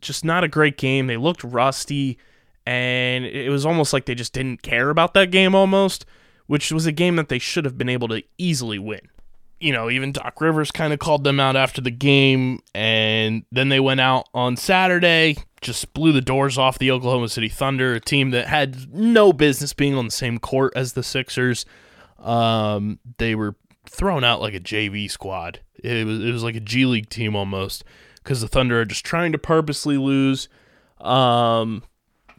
[0.00, 1.06] just not a great game.
[1.06, 2.18] They looked rusty,
[2.66, 6.04] and it was almost like they just didn't care about that game almost,
[6.48, 9.02] which was a game that they should have been able to easily win.
[9.60, 13.68] You know, even Doc Rivers kind of called them out after the game, and then
[13.68, 18.00] they went out on Saturday, just blew the doors off the Oklahoma City Thunder, a
[18.00, 21.66] team that had no business being on the same court as the Sixers.
[22.18, 23.56] Um, they were
[23.88, 25.60] thrown out like a JV squad.
[25.82, 27.84] It was it was like a G League team almost
[28.16, 30.48] because the Thunder are just trying to purposely lose.
[31.00, 31.82] Um,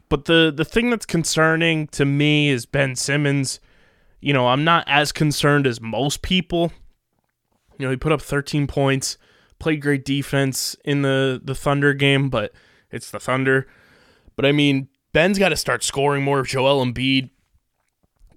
[0.08, 3.60] but the the thing that's concerning to me is Ben Simmons.
[4.22, 6.72] You know, I'm not as concerned as most people.
[7.78, 9.18] You know, he put up 13 points,
[9.60, 12.52] played great defense in the the Thunder game, but
[12.92, 13.68] it's the Thunder.
[14.36, 16.44] But I mean, Ben's got to start scoring more.
[16.44, 17.30] Joel Embiid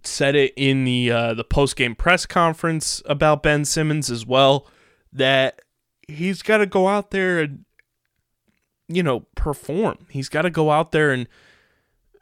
[0.05, 4.67] said it in the uh, the post game press conference about Ben Simmons as well
[5.13, 5.61] that
[6.09, 7.65] he's got to go out there and
[8.89, 10.07] you know perform.
[10.11, 11.29] He's got to go out there and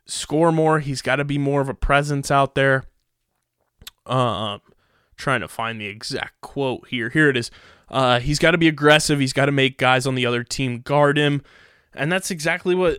[0.07, 0.81] score more.
[0.81, 2.85] He's got to be more of a presence out there.
[4.07, 4.61] Um,
[5.17, 7.11] trying to find the exact quote here.
[7.11, 7.51] Here it is.
[7.89, 9.21] Uh, he's got to be aggressive.
[9.21, 11.43] He's got to make guys on the other team guard him,
[11.93, 12.99] and that's exactly what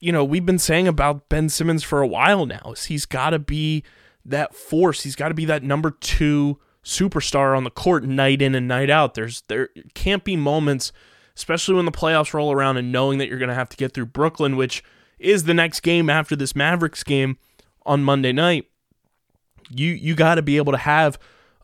[0.00, 2.72] you know we've been saying about Ben Simmons for a while now.
[2.72, 3.84] Is he's got to be
[4.24, 5.02] that force.
[5.02, 8.90] He's got to be that number two superstar on the court night in and night
[8.90, 9.14] out.
[9.14, 10.92] There's there can't be moments,
[11.36, 13.92] especially when the playoffs roll around and knowing that you're going to have to get
[13.92, 14.82] through Brooklyn, which
[15.18, 17.38] is the next game after this Mavericks game
[17.84, 18.66] on Monday night.
[19.70, 21.18] You you got to be able to have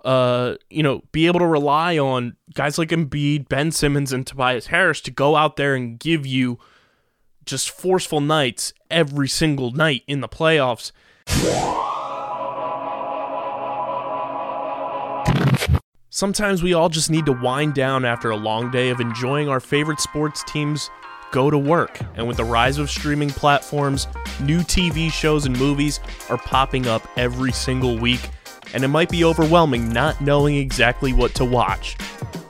[0.04, 4.66] uh you know be able to rely on guys like Embiid, Ben Simmons and Tobias
[4.66, 6.58] Harris to go out there and give you
[7.44, 10.92] just forceful nights every single night in the playoffs.
[16.10, 19.60] Sometimes we all just need to wind down after a long day of enjoying our
[19.60, 20.90] favorite sports teams
[21.32, 21.98] go to work.
[22.14, 24.06] And with the rise of streaming platforms,
[24.40, 28.30] new TV shows and movies are popping up every single week,
[28.74, 31.96] and it might be overwhelming not knowing exactly what to watch.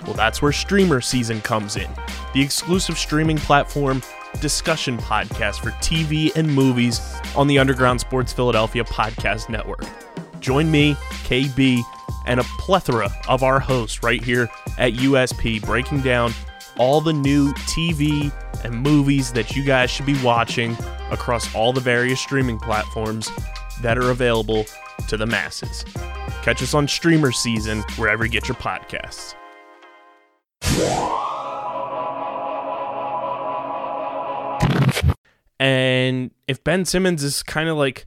[0.05, 1.91] Well, that's where Streamer Season comes in,
[2.33, 4.03] the exclusive streaming platform
[4.41, 7.01] discussion podcast for TV and movies
[7.37, 9.85] on the Underground Sports Philadelphia Podcast Network.
[10.41, 11.83] Join me, KB,
[12.27, 16.33] and a plethora of our hosts right here at USP breaking down
[16.79, 18.33] all the new TV
[18.64, 20.77] and movies that you guys should be watching
[21.11, 23.31] across all the various streaming platforms
[23.83, 24.64] that are available
[25.09, 25.85] to the masses.
[26.43, 29.35] Catch us on Streamer Season wherever you get your podcasts.
[35.61, 38.07] And if Ben Simmons is kind of like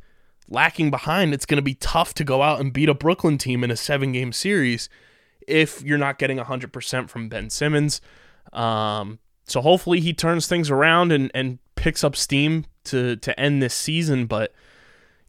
[0.50, 3.64] lacking behind, it's going to be tough to go out and beat a Brooklyn team
[3.64, 4.90] in a seven game series
[5.48, 8.00] if you're not getting 100% from Ben Simmons.
[8.54, 13.62] Um, so hopefully he turns things around and, and picks up steam to, to end
[13.62, 14.26] this season.
[14.26, 14.54] But,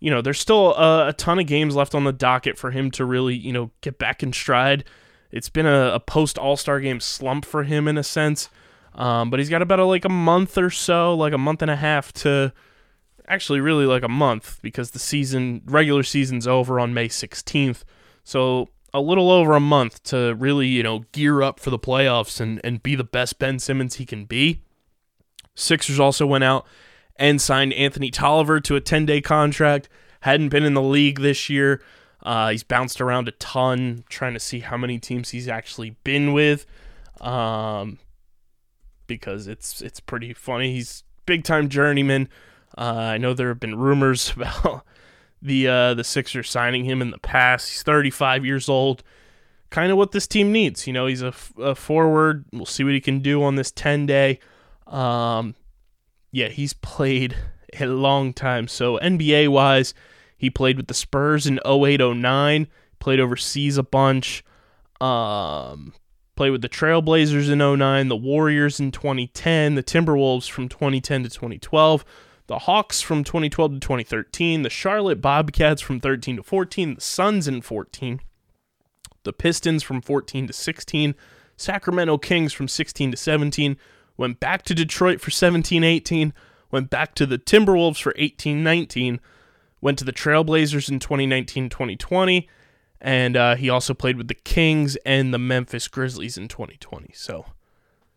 [0.00, 2.90] you know, there's still a, a ton of games left on the docket for him
[2.92, 4.84] to really, you know, get back in stride.
[5.30, 8.48] It's been a, a post All Star game slump for him in a sense.
[8.94, 11.70] Um, but he's got about a, like a month or so, like a month and
[11.70, 12.52] a half to
[13.26, 17.84] actually really like a month because the season regular season's over on May 16th.
[18.24, 22.40] So a little over a month to really, you know, gear up for the playoffs
[22.40, 24.62] and, and be the best Ben Simmons he can be.
[25.54, 26.66] Sixers also went out
[27.16, 29.88] and signed Anthony Tolliver to a 10 day contract.
[30.20, 31.82] Hadn't been in the league this year.
[32.22, 36.32] Uh, he's bounced around a ton, trying to see how many teams he's actually been
[36.32, 36.66] with.
[37.20, 37.98] Um,
[39.06, 40.72] because it's it's pretty funny.
[40.72, 42.28] He's big time journeyman.
[42.76, 44.84] Uh, I know there have been rumors about
[45.42, 47.68] the uh, the Sixers signing him in the past.
[47.68, 49.02] He's 35 years old.
[49.70, 50.86] Kind of what this team needs.
[50.86, 52.44] You know, he's a, a forward.
[52.52, 54.38] We'll see what he can do on this 10 day.
[54.86, 55.54] Um,
[56.30, 57.36] yeah, he's played
[57.78, 58.68] a long time.
[58.68, 59.94] So NBA wise,
[60.36, 64.44] he played with the Spurs in 0809, played overseas a bunch.
[65.00, 65.94] Um,
[66.36, 71.28] played with the Trailblazers in 09, the Warriors in 2010, the Timberwolves from 2010 to
[71.28, 72.04] 2012,
[72.52, 77.48] the Hawks from 2012 to 2013, the Charlotte Bobcats from 13 to 14, the Suns
[77.48, 78.20] in 14,
[79.22, 81.14] the Pistons from 14 to 16,
[81.56, 83.78] Sacramento Kings from 16 to 17,
[84.18, 86.34] went back to Detroit for 17 18,
[86.70, 89.18] went back to the Timberwolves for 18 19,
[89.80, 92.50] went to the Trailblazers in 2019 2020,
[93.00, 97.12] and uh, he also played with the Kings and the Memphis Grizzlies in 2020.
[97.14, 97.46] So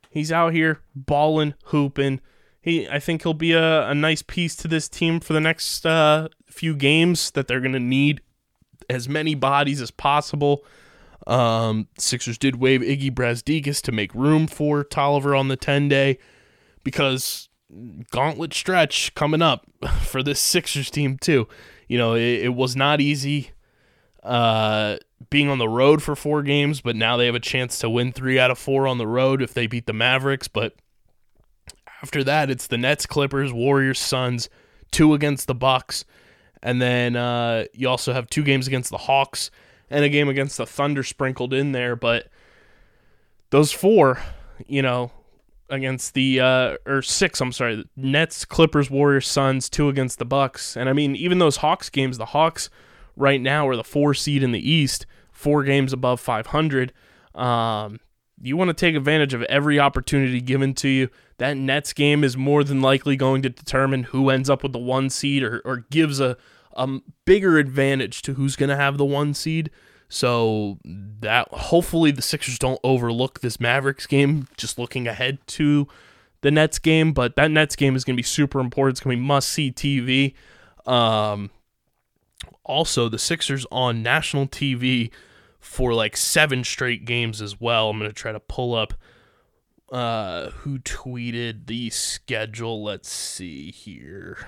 [0.09, 2.19] he's out here balling, hooping.
[2.65, 5.85] He, I think he'll be a, a nice piece to this team for the next
[5.85, 8.21] uh, few games that they're to need
[8.89, 10.65] as many bodies as possible.
[11.27, 16.17] Um, Sixers did waive Iggy Brazdeikis to make room for Tolliver on the 10 day
[16.83, 17.49] because
[18.09, 19.67] gauntlet stretch coming up
[20.01, 21.47] for this Sixers team too.
[21.87, 23.51] You know, it, it was not easy
[24.23, 24.97] uh,
[25.29, 28.11] being on the road for four games, but now they have a chance to win
[28.11, 30.47] three out of four on the road if they beat the Mavericks.
[30.47, 30.73] But
[32.05, 34.47] after that, it's the Nets, Clippers, Warriors, Suns,
[34.91, 36.05] two against the Bucks,
[36.61, 39.49] and then uh, you also have two games against the Hawks
[39.89, 41.95] and a game against the Thunder sprinkled in there.
[41.95, 42.27] But
[43.49, 44.21] those four,
[44.67, 45.11] you know,
[45.67, 50.77] against the uh, or six, I'm sorry, Nets, Clippers, Warriors, Suns, two against the Bucks,
[50.77, 52.69] and I mean even those Hawks games, the Hawks
[53.15, 56.93] right now are the four seed in the East, four games above 500.
[57.33, 57.99] Um,
[58.39, 61.09] you want to take advantage of every opportunity given to you.
[61.37, 64.79] That Nets game is more than likely going to determine who ends up with the
[64.79, 66.37] one seed or, or gives a,
[66.73, 66.87] a
[67.25, 69.69] bigger advantage to who's going to have the one seed.
[70.07, 75.87] So that hopefully the Sixers don't overlook this Mavericks game, just looking ahead to
[76.41, 77.11] the Nets game.
[77.11, 78.93] But that Nets game is going to be super important.
[78.93, 80.35] It's going to be must see TV.
[80.89, 81.49] Um,
[82.63, 85.11] also, the Sixers on national TV
[85.59, 87.89] for like seven straight games as well.
[87.89, 88.93] I'm going to try to pull up
[89.91, 92.83] uh, who tweeted the schedule.
[92.83, 94.47] Let's see here.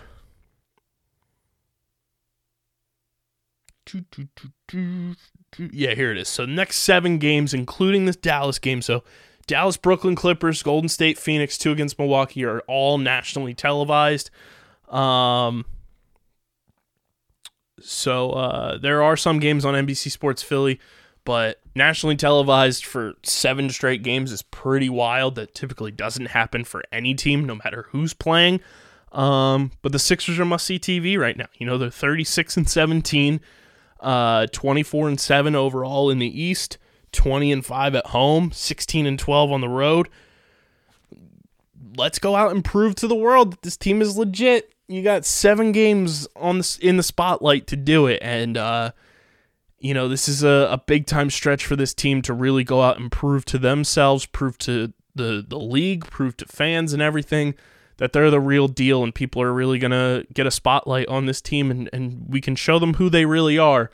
[5.58, 6.28] Yeah, here it is.
[6.28, 8.82] So next seven games, including this Dallas game.
[8.82, 9.04] So
[9.48, 14.30] Dallas, Brooklyn Clippers, Golden State, Phoenix, two against Milwaukee are all nationally televised.
[14.90, 15.66] Um,
[17.80, 20.80] so uh, there are some games on NBC Sports Philly,
[21.28, 25.36] but nationally televised for seven straight games is pretty wild.
[25.36, 28.62] That typically doesn't happen for any team, no matter who's playing.
[29.12, 31.48] Um, but the Sixers are must see TV right now.
[31.58, 33.42] You know, they're 36 and 17,
[34.00, 36.78] uh, 24 and 7 overall in the East,
[37.12, 40.08] 20 and 5 at home, 16 and 12 on the road.
[41.98, 44.74] Let's go out and prove to the world that this team is legit.
[44.88, 48.92] You got seven games on the, in the spotlight to do it, and uh,
[49.80, 52.82] you know this is a, a big time stretch for this team to really go
[52.82, 57.56] out and prove to themselves, prove to the the league, prove to fans and everything
[57.98, 61.26] that they're the real deal and people are really going to get a spotlight on
[61.26, 63.90] this team and, and we can show them who they really are.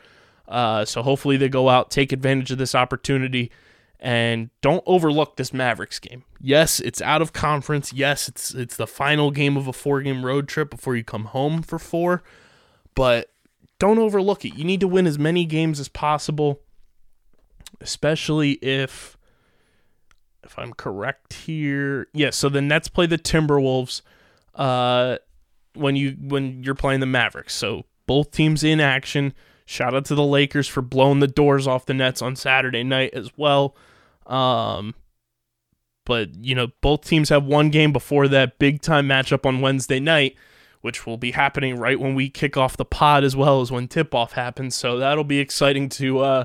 [0.46, 3.50] Uh, so hopefully they go out, take advantage of this opportunity,
[3.98, 6.24] and don't overlook this Mavericks game.
[6.38, 7.94] Yes, it's out of conference.
[7.94, 11.26] Yes, it's it's the final game of a four game road trip before you come
[11.26, 12.22] home for four,
[12.94, 13.30] but
[13.78, 14.54] don't overlook it.
[14.54, 16.60] You need to win as many games as possible,
[17.80, 19.16] especially if
[20.44, 22.08] if I'm correct here.
[22.12, 24.02] Yeah, so the Nets play the Timberwolves
[24.54, 25.18] uh
[25.74, 27.54] when you when you're playing the Mavericks.
[27.54, 29.34] So both teams in action.
[29.66, 33.14] Shout out to the Lakers for blowing the doors off the Nets on Saturday night
[33.14, 33.74] as well.
[34.26, 34.94] Um
[36.04, 40.00] but you know, both teams have one game before that big time matchup on Wednesday
[40.00, 40.36] night,
[40.84, 43.88] which will be happening right when we kick off the pod as well as when
[43.88, 44.74] tip off happens.
[44.74, 46.44] So that'll be exciting to uh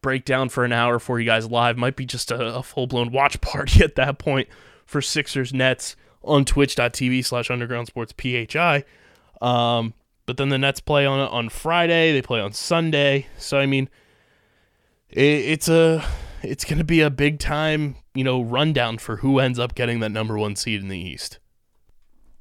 [0.00, 1.76] break down for an hour for you guys live.
[1.76, 4.48] Might be just a, a full blown watch party at that point
[4.86, 8.84] for Sixers Nets on twitch.tv slash underground sports PHI.
[9.42, 13.26] Um, but then the Nets play on on Friday, they play on Sunday.
[13.38, 13.88] So I mean,
[15.08, 16.04] it, it's a
[16.44, 19.98] it's going to be a big time, you know, rundown for who ends up getting
[19.98, 21.40] that number 1 seed in the East.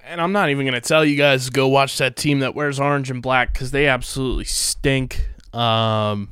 [0.09, 2.55] And I'm not even going to tell you guys to go watch that team that
[2.55, 5.29] wears orange and black cuz they absolutely stink.
[5.53, 6.29] Um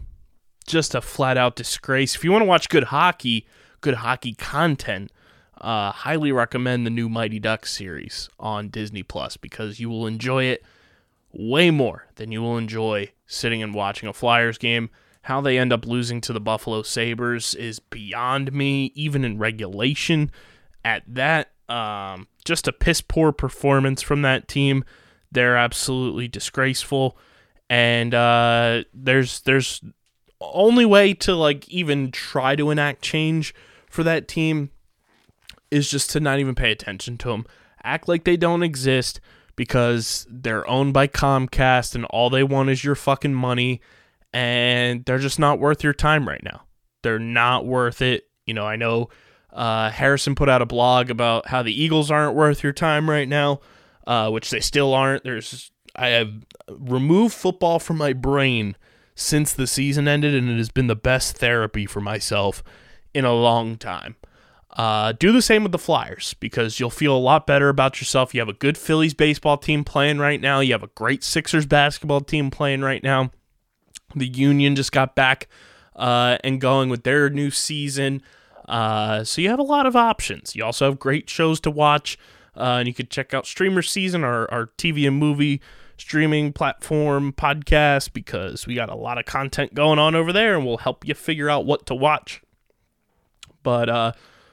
[0.65, 2.15] just a flat out disgrace.
[2.15, 3.45] If you want to watch good hockey,
[3.81, 5.11] good hockey content,
[5.61, 10.45] uh, highly recommend the new Mighty Ducks series on Disney Plus because you will enjoy
[10.45, 10.65] it
[11.31, 14.89] way more than you will enjoy sitting and watching a Flyers game.
[15.21, 20.31] How they end up losing to the Buffalo Sabres is beyond me, even in regulation.
[20.83, 24.83] At that, um, just a piss poor performance from that team.
[25.31, 27.17] They're absolutely disgraceful,
[27.69, 29.81] and uh, there's there's
[30.39, 33.53] only way to like even try to enact change
[33.89, 34.69] for that team
[35.71, 37.45] is just to not even pay attention to them.
[37.83, 39.19] Act like they don't exist
[39.55, 43.81] because they're owned by Comcast and all they want is your fucking money
[44.33, 46.63] and they're just not worth your time right now.
[47.03, 48.27] They're not worth it.
[48.45, 49.09] You know, I know
[49.57, 53.27] uh, Harrison put out a blog about how the Eagles aren't worth your time right
[53.27, 53.59] now,
[54.05, 55.23] uh, which they still aren't.
[55.23, 56.31] There's I have
[56.69, 58.75] removed football from my brain
[59.15, 62.63] since the season ended, and it has been the best therapy for myself
[63.15, 64.15] in a long time.
[64.77, 68.35] Uh, do the same with the Flyers because you'll feel a lot better about yourself.
[68.35, 70.59] You have a good Phillies baseball team playing right now.
[70.59, 73.31] You have a great Sixers basketball team playing right now.
[74.15, 75.47] The Union just got back
[75.95, 78.21] uh, and going with their new season.
[78.67, 80.55] Uh, so you have a lot of options.
[80.55, 82.17] You also have great shows to watch.
[82.55, 85.61] Uh, and you could check out Streamer Season, our, our TV and movie
[85.97, 90.65] streaming platform podcast, because we got a lot of content going on over there and
[90.65, 92.41] we'll help you figure out what to watch.
[93.61, 94.11] But uh,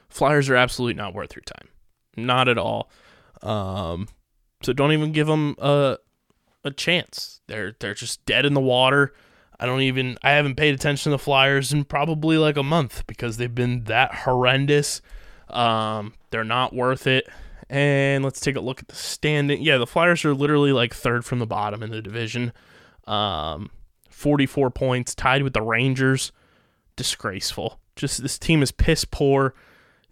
[0.09, 1.69] Flyers are absolutely not worth your time.
[2.15, 2.89] Not at all.
[3.41, 4.07] Um,
[4.61, 5.97] so don't even give them a
[6.63, 7.41] a chance.
[7.47, 9.13] They're they're just dead in the water.
[9.59, 13.05] I don't even I haven't paid attention to the Flyers in probably like a month
[13.07, 15.01] because they've been that horrendous.
[15.49, 17.27] Um, they're not worth it.
[17.69, 19.61] And let's take a look at the standing.
[19.61, 22.53] Yeah, the Flyers are literally like third from the bottom in the division.
[23.07, 23.71] Um,
[24.09, 26.31] 44 points, tied with the Rangers.
[26.95, 27.79] Disgraceful.
[27.95, 29.53] Just this team is piss poor.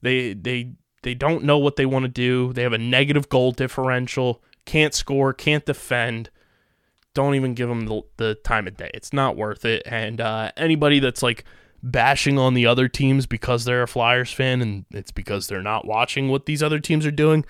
[0.01, 0.73] They they
[1.03, 2.53] they don't know what they want to do.
[2.53, 4.41] They have a negative goal differential.
[4.65, 5.33] Can't score.
[5.33, 6.29] Can't defend.
[7.13, 8.89] Don't even give them the, the time of day.
[8.93, 9.83] It's not worth it.
[9.85, 11.45] And uh, anybody that's like
[11.83, 15.85] bashing on the other teams because they're a Flyers fan and it's because they're not
[15.85, 17.45] watching what these other teams are doing,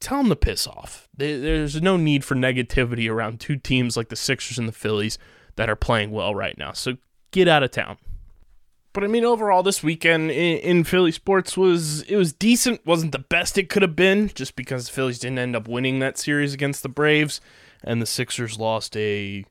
[0.00, 1.08] tell them to piss off.
[1.16, 5.18] There's no need for negativity around two teams like the Sixers and the Phillies
[5.56, 6.72] that are playing well right now.
[6.72, 6.96] So
[7.30, 7.98] get out of town.
[8.92, 12.84] But I mean, overall, this weekend in, in, Philly sports was it was decent.
[12.84, 16.00] wasn't the best it could have been, just because the Phillies didn't end up winning
[16.00, 17.40] that series against the Braves,
[17.84, 19.44] and the Sixers lost a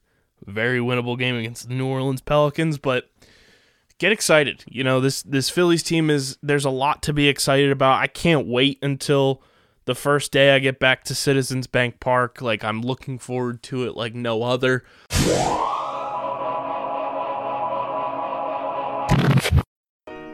[0.46, 2.78] very winnable game against the New Orleans Pelicans.
[2.78, 3.10] But
[3.98, 7.72] get excited, you know this this Phillies team is there's a lot to be excited
[7.72, 8.02] about.
[8.02, 9.42] I can't wait until
[9.86, 12.42] the first day I get back to Citizens Bank Park.
[12.42, 14.84] Like I'm looking forward to it like no other.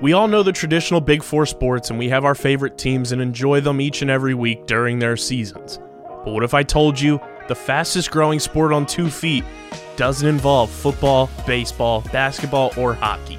[0.01, 3.21] We all know the traditional Big Four sports and we have our favorite teams and
[3.21, 5.79] enjoy them each and every week during their seasons.
[6.23, 9.43] But what if I told you the fastest growing sport on two feet
[9.95, 13.37] doesn't involve football, baseball, basketball, or hockey?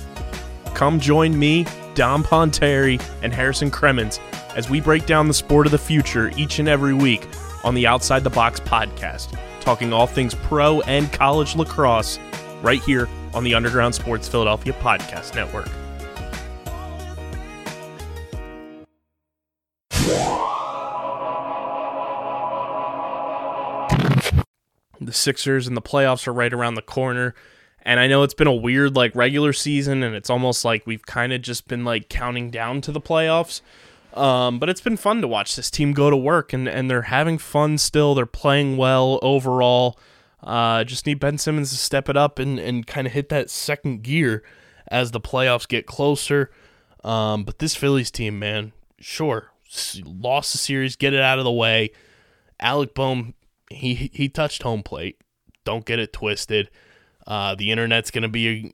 [0.74, 4.20] Come join me, Dom Ponteri, and Harrison Kremens
[4.54, 7.28] as we break down the sport of the future each and every week
[7.64, 12.18] on the Outside the Box podcast, talking all things pro and college lacrosse
[12.62, 15.68] right here on the Underground Sports Philadelphia Podcast Network.
[25.06, 27.34] The Sixers and the playoffs are right around the corner.
[27.82, 31.06] And I know it's been a weird like regular season and it's almost like we've
[31.06, 33.60] kind of just been like counting down to the playoffs.
[34.12, 37.02] Um, but it's been fun to watch this team go to work and, and they're
[37.02, 38.14] having fun still.
[38.14, 39.98] They're playing well overall.
[40.42, 43.50] Uh, just need Ben Simmons to step it up and, and kind of hit that
[43.50, 44.42] second gear
[44.88, 46.50] as the playoffs get closer.
[47.04, 49.52] Um, but this Phillies team, man, sure,
[50.04, 51.92] lost the series, get it out of the way.
[52.58, 53.34] Alec Bohm
[53.70, 55.20] he he touched home plate.
[55.64, 56.70] Don't get it twisted.
[57.26, 58.72] Uh, the internet's going to be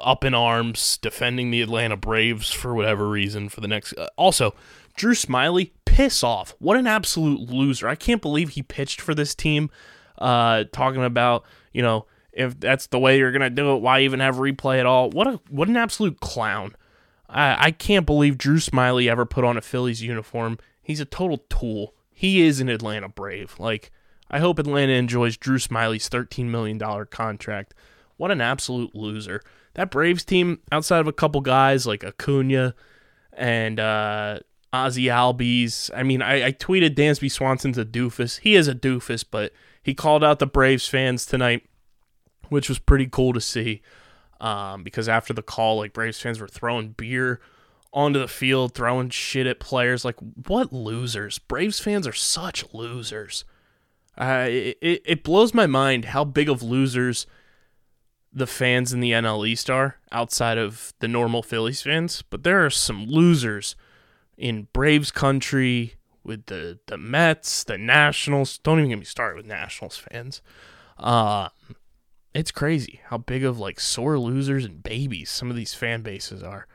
[0.00, 3.92] up in arms defending the Atlanta Braves for whatever reason for the next.
[3.96, 4.54] Uh, also,
[4.96, 6.54] Drew Smyly, piss off!
[6.58, 7.88] What an absolute loser!
[7.88, 9.70] I can't believe he pitched for this team.
[10.18, 14.20] Uh, talking about you know if that's the way you're gonna do it, why even
[14.20, 15.10] have replay at all?
[15.10, 16.74] What a what an absolute clown!
[17.28, 20.58] I I can't believe Drew Smyly ever put on a Phillies uniform.
[20.82, 21.94] He's a total tool.
[22.12, 23.54] He is an Atlanta Brave.
[23.58, 23.90] Like
[24.34, 26.76] I hope Atlanta enjoys Drew Smyly's $13 million
[27.06, 27.72] contract.
[28.16, 29.40] What an absolute loser.
[29.74, 32.74] that Braves team, outside of a couple guys like Acuna
[33.32, 34.40] and uh,
[34.72, 38.40] Ozzie Albies, I mean, I, I tweeted Dansby Swanson's a doofus.
[38.40, 41.64] He is a doofus, but he called out the Braves fans tonight,
[42.48, 43.82] which was pretty cool to see.
[44.40, 47.38] Um, because after the call, like Braves fans were throwing beer
[47.92, 50.04] onto the field, throwing shit at players.
[50.04, 50.16] Like,
[50.48, 51.38] what losers?
[51.38, 53.44] Braves fans are such losers.
[54.16, 57.26] Uh, it, it, blows my mind how big of losers
[58.32, 62.22] the fans in the NL East are outside of the normal Phillies fans.
[62.22, 63.74] But there are some losers
[64.36, 68.58] in Braves country with the, the Mets, the Nationals.
[68.58, 70.42] Don't even get me started with Nationals fans.
[70.98, 71.48] Uh,
[72.34, 76.42] it's crazy how big of like sore losers and babies some of these fan bases
[76.42, 76.66] are.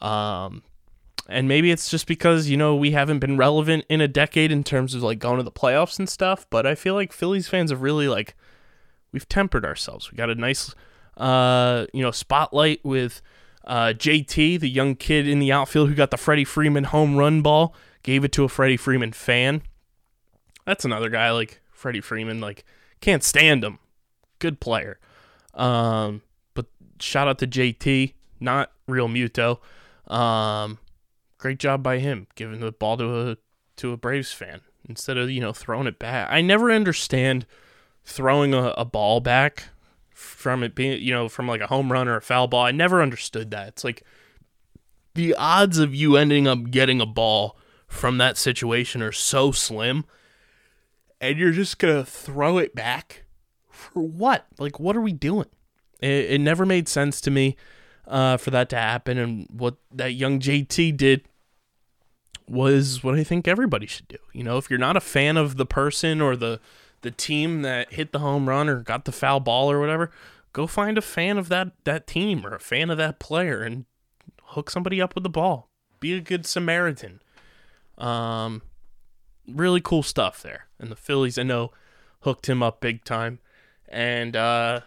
[0.00, 0.62] Um,
[1.28, 4.62] and maybe it's just because you know we haven't been relevant in a decade in
[4.62, 6.46] terms of like going to the playoffs and stuff.
[6.50, 8.34] But I feel like Phillies fans have really like
[9.12, 10.10] we've tempered ourselves.
[10.10, 10.74] We got a nice
[11.16, 13.22] uh, you know spotlight with
[13.64, 17.40] uh, JT, the young kid in the outfield who got the Freddie Freeman home run
[17.40, 19.62] ball, gave it to a Freddie Freeman fan.
[20.66, 22.40] That's another guy like Freddie Freeman.
[22.40, 22.64] Like
[23.00, 23.78] can't stand him.
[24.38, 24.98] Good player.
[25.54, 26.22] Um,
[26.52, 26.66] but
[27.00, 29.58] shout out to JT, not Realmuto.
[30.06, 30.78] Um,
[31.44, 33.36] great job by him giving the ball to a
[33.76, 36.26] to a Braves fan instead of you know throwing it back.
[36.30, 37.44] I never understand
[38.02, 39.64] throwing a, a ball back
[40.08, 42.64] from it being you know from like a home run or a foul ball.
[42.64, 43.68] I never understood that.
[43.68, 44.02] It's like
[45.12, 50.06] the odds of you ending up getting a ball from that situation are so slim,
[51.20, 53.24] and you're just gonna throw it back
[53.68, 54.46] for what?
[54.58, 55.48] Like what are we doing?
[56.00, 57.54] It, it never made sense to me
[58.06, 61.28] uh, for that to happen, and what that young JT did
[62.48, 64.18] was what I think everybody should do.
[64.32, 66.60] You know, if you're not a fan of the person or the
[67.02, 70.10] the team that hit the home run or got the foul ball or whatever,
[70.52, 73.84] go find a fan of that that team or a fan of that player and
[74.42, 75.68] hook somebody up with the ball.
[76.00, 77.20] Be a good Samaritan.
[77.98, 78.62] Um,
[79.46, 80.66] really cool stuff there.
[80.78, 81.72] And the Phillies, I know,
[82.20, 83.38] hooked him up big time.
[83.88, 84.80] And uh,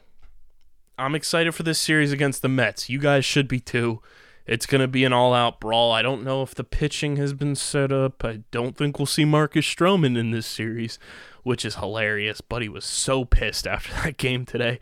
[0.97, 2.89] I'm excited for this series against the Mets.
[2.89, 4.01] You guys should be too.
[4.47, 5.91] It's going to be an all out brawl.
[5.91, 8.23] I don't know if the pitching has been set up.
[8.23, 10.97] I don't think we'll see Marcus Stroman in this series,
[11.43, 12.39] which is hilarious.
[12.39, 14.79] Buddy was so pissed after that game today.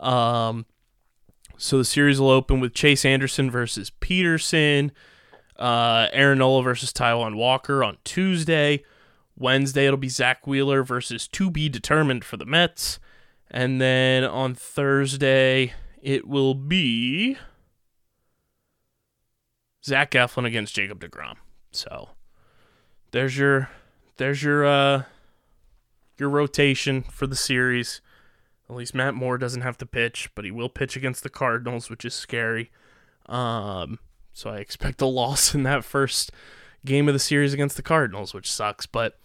[0.00, 0.64] Um,
[1.58, 4.92] so the series will open with Chase Anderson versus Peterson,
[5.58, 8.82] uh, Aaron Nola versus Taijuan Walker on Tuesday.
[9.36, 12.98] Wednesday, it'll be Zack Wheeler versus to be determined for the Mets.
[13.50, 17.36] And then on Thursday, it will be
[19.84, 21.36] Zach Eflin against Jacob DeGrom.
[21.72, 22.10] So
[23.10, 23.70] there's your
[24.16, 25.04] there's your uh
[26.18, 28.00] your rotation for the series.
[28.70, 31.90] At least Matt Moore doesn't have to pitch, but he will pitch against the Cardinals,
[31.90, 32.70] which is scary.
[33.26, 33.98] Um
[34.32, 36.30] so I expect a loss in that first
[36.84, 39.18] game of the series against the Cardinals, which sucks, but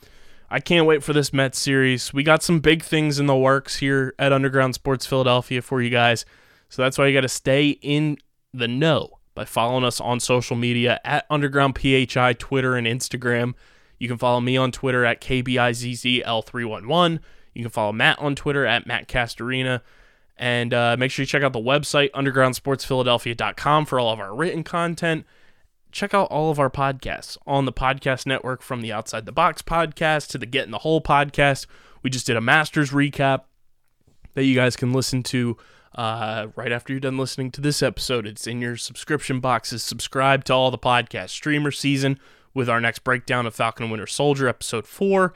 [0.50, 2.14] I can't wait for this Mets series.
[2.14, 5.90] We got some big things in the works here at Underground Sports Philadelphia for you
[5.90, 6.26] guys.
[6.70, 8.18] So that's why you got to stay in
[8.54, 13.54] the know by following us on social media at Underground PHI, Twitter, and Instagram.
[14.00, 17.20] You can follow me on Twitter at KBIZZL311.
[17.54, 19.82] You can follow Matt on Twitter at Matt Castorina.
[20.38, 24.64] And uh, make sure you check out the website, undergroundsportsphiladelphia.com, for all of our written
[24.64, 25.26] content
[25.92, 29.62] check out all of our podcasts on the podcast network from the Outside the Box
[29.62, 31.66] podcast to the Get in the Hole podcast.
[32.04, 33.44] We just did a Masters recap
[34.34, 35.58] that you guys can listen to
[35.98, 38.26] uh, right after you're done listening to this episode.
[38.26, 39.84] It's in your subscription boxes.
[39.84, 42.20] Subscribe to all the podcast streamer season
[42.54, 45.34] with our next breakdown of Falcon and Winter Soldier, episode four.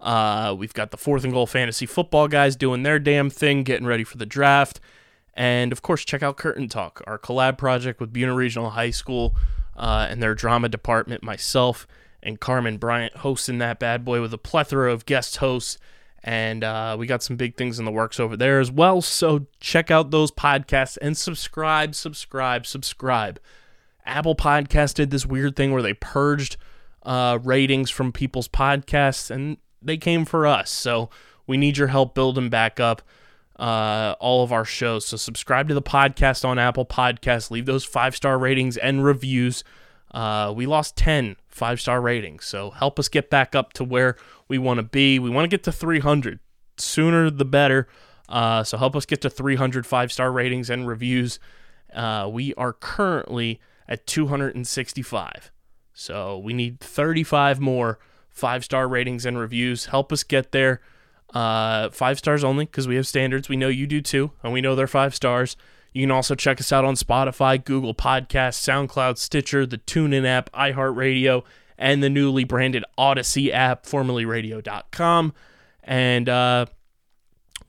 [0.00, 3.86] Uh, we've got the fourth and goal fantasy football guys doing their damn thing, getting
[3.86, 4.80] ready for the draft.
[5.34, 9.36] And of course, check out Curtain Talk, our collab project with Buena Regional High School
[9.76, 11.86] uh, and their drama department, myself
[12.22, 15.78] and Carmen Bryant hosting that bad boy with a plethora of guest hosts.
[16.22, 19.00] And uh, we got some big things in the works over there as well.
[19.00, 23.40] So check out those podcasts and subscribe, subscribe, subscribe.
[24.04, 26.56] Apple Podcast did this weird thing where they purged
[27.04, 30.70] uh, ratings from people's podcasts, and they came for us.
[30.70, 31.10] So
[31.46, 33.02] we need your help building back up
[33.58, 35.06] uh, all of our shows.
[35.06, 37.50] So subscribe to the podcast on Apple Podcasts.
[37.50, 39.64] Leave those five star ratings and reviews.
[40.10, 42.44] Uh, we lost 10 five star ratings.
[42.44, 44.16] So help us get back up to where
[44.48, 45.18] we want to be.
[45.18, 46.40] We want to get to 300.
[46.78, 47.88] Sooner the better.
[48.28, 51.38] Uh, so help us get to 300 five star ratings and reviews.
[51.94, 55.50] Uh, we are currently at 265.
[55.92, 57.98] So we need 35 more
[58.30, 59.86] five star ratings and reviews.
[59.86, 60.80] Help us get there.
[61.34, 63.48] Uh, five stars only because we have standards.
[63.48, 65.56] We know you do too, and we know they're five stars.
[65.92, 70.50] You can also check us out on Spotify, Google Podcasts, SoundCloud, Stitcher, the TuneIn app,
[70.52, 71.42] iHeartRadio,
[71.76, 75.32] and the newly branded Audacy app, formerly radio.com.
[75.82, 76.66] And uh,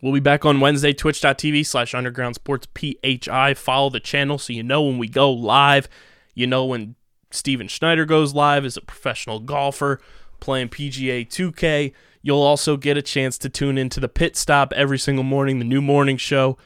[0.01, 3.55] we'll be back on Wednesday, twitch.tv slash underground sports PHI.
[3.55, 5.89] Follow the channel so you know when we go live.
[6.36, 6.95] You know when
[7.32, 9.99] Steven Schneider goes live as a professional golfer
[10.39, 11.93] playing PGA 2K.
[12.22, 15.65] You'll also get a chance to tune into the pit stop every single morning, the
[15.65, 16.57] new morning show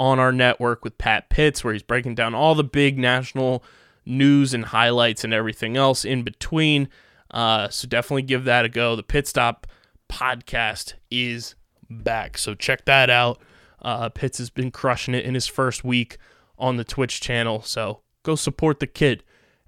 [0.00, 3.62] on our network with Pat Pitts, where he's breaking down all the big national
[4.06, 6.88] news and highlights and everything else in between.
[7.30, 8.96] Uh, so definitely give that a go.
[8.96, 9.66] The Pit Stop
[10.10, 11.54] podcast is
[11.90, 12.38] back.
[12.38, 13.42] So check that out.
[13.82, 16.16] Uh, Pitts has been crushing it in his first week
[16.58, 17.60] on the Twitch channel.
[17.60, 19.22] So go support the kid.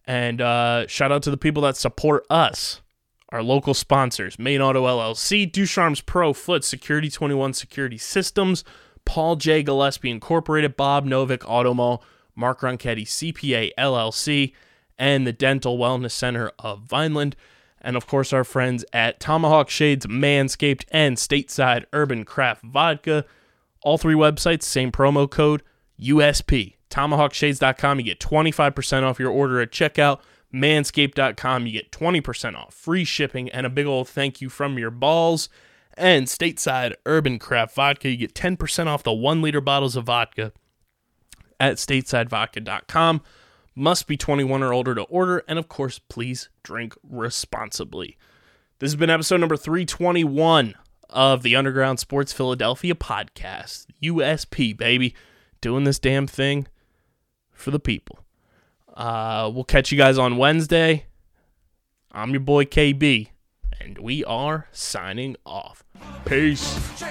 [0.07, 2.81] And uh, shout out to the people that support us,
[3.29, 8.65] our local sponsors Main Auto LLC, Ducharme's Pro Foot, Security 21 Security Systems,
[9.05, 9.63] Paul J.
[9.63, 12.03] Gillespie Incorporated, Bob Novick Automall,
[12.35, 14.53] Mark Ronchetti CPA LLC,
[14.99, 17.37] and the Dental Wellness Center of Vineland.
[17.81, 23.25] And of course, our friends at Tomahawk Shades, Manscaped, and Stateside Urban Craft Vodka.
[23.83, 25.63] All three websites, same promo code
[26.01, 26.75] USP.
[26.91, 30.21] TomahawkShades.com, you get 25% off your order at checkout.
[30.55, 34.91] Manscaped.com, you get 20% off, free shipping, and a big old thank you from your
[34.91, 35.49] balls.
[35.95, 40.53] And Stateside Urban Craft Vodka, you get 10% off the one liter bottles of vodka
[41.61, 43.23] at statesidevodka.com.
[43.75, 48.19] Must be 21 or older to order, and of course, please drink responsibly.
[48.79, 50.75] This has been episode number 321
[51.09, 53.87] of the Underground Sports Philadelphia podcast.
[54.03, 55.15] USP, baby.
[55.61, 56.67] Doing this damn thing
[57.53, 58.19] for the people.
[58.93, 61.07] Uh, we'll catch you guys on Wednesday.
[62.11, 63.29] I'm your boy KB,
[63.85, 65.85] and we are signing off.
[66.25, 67.03] Peace.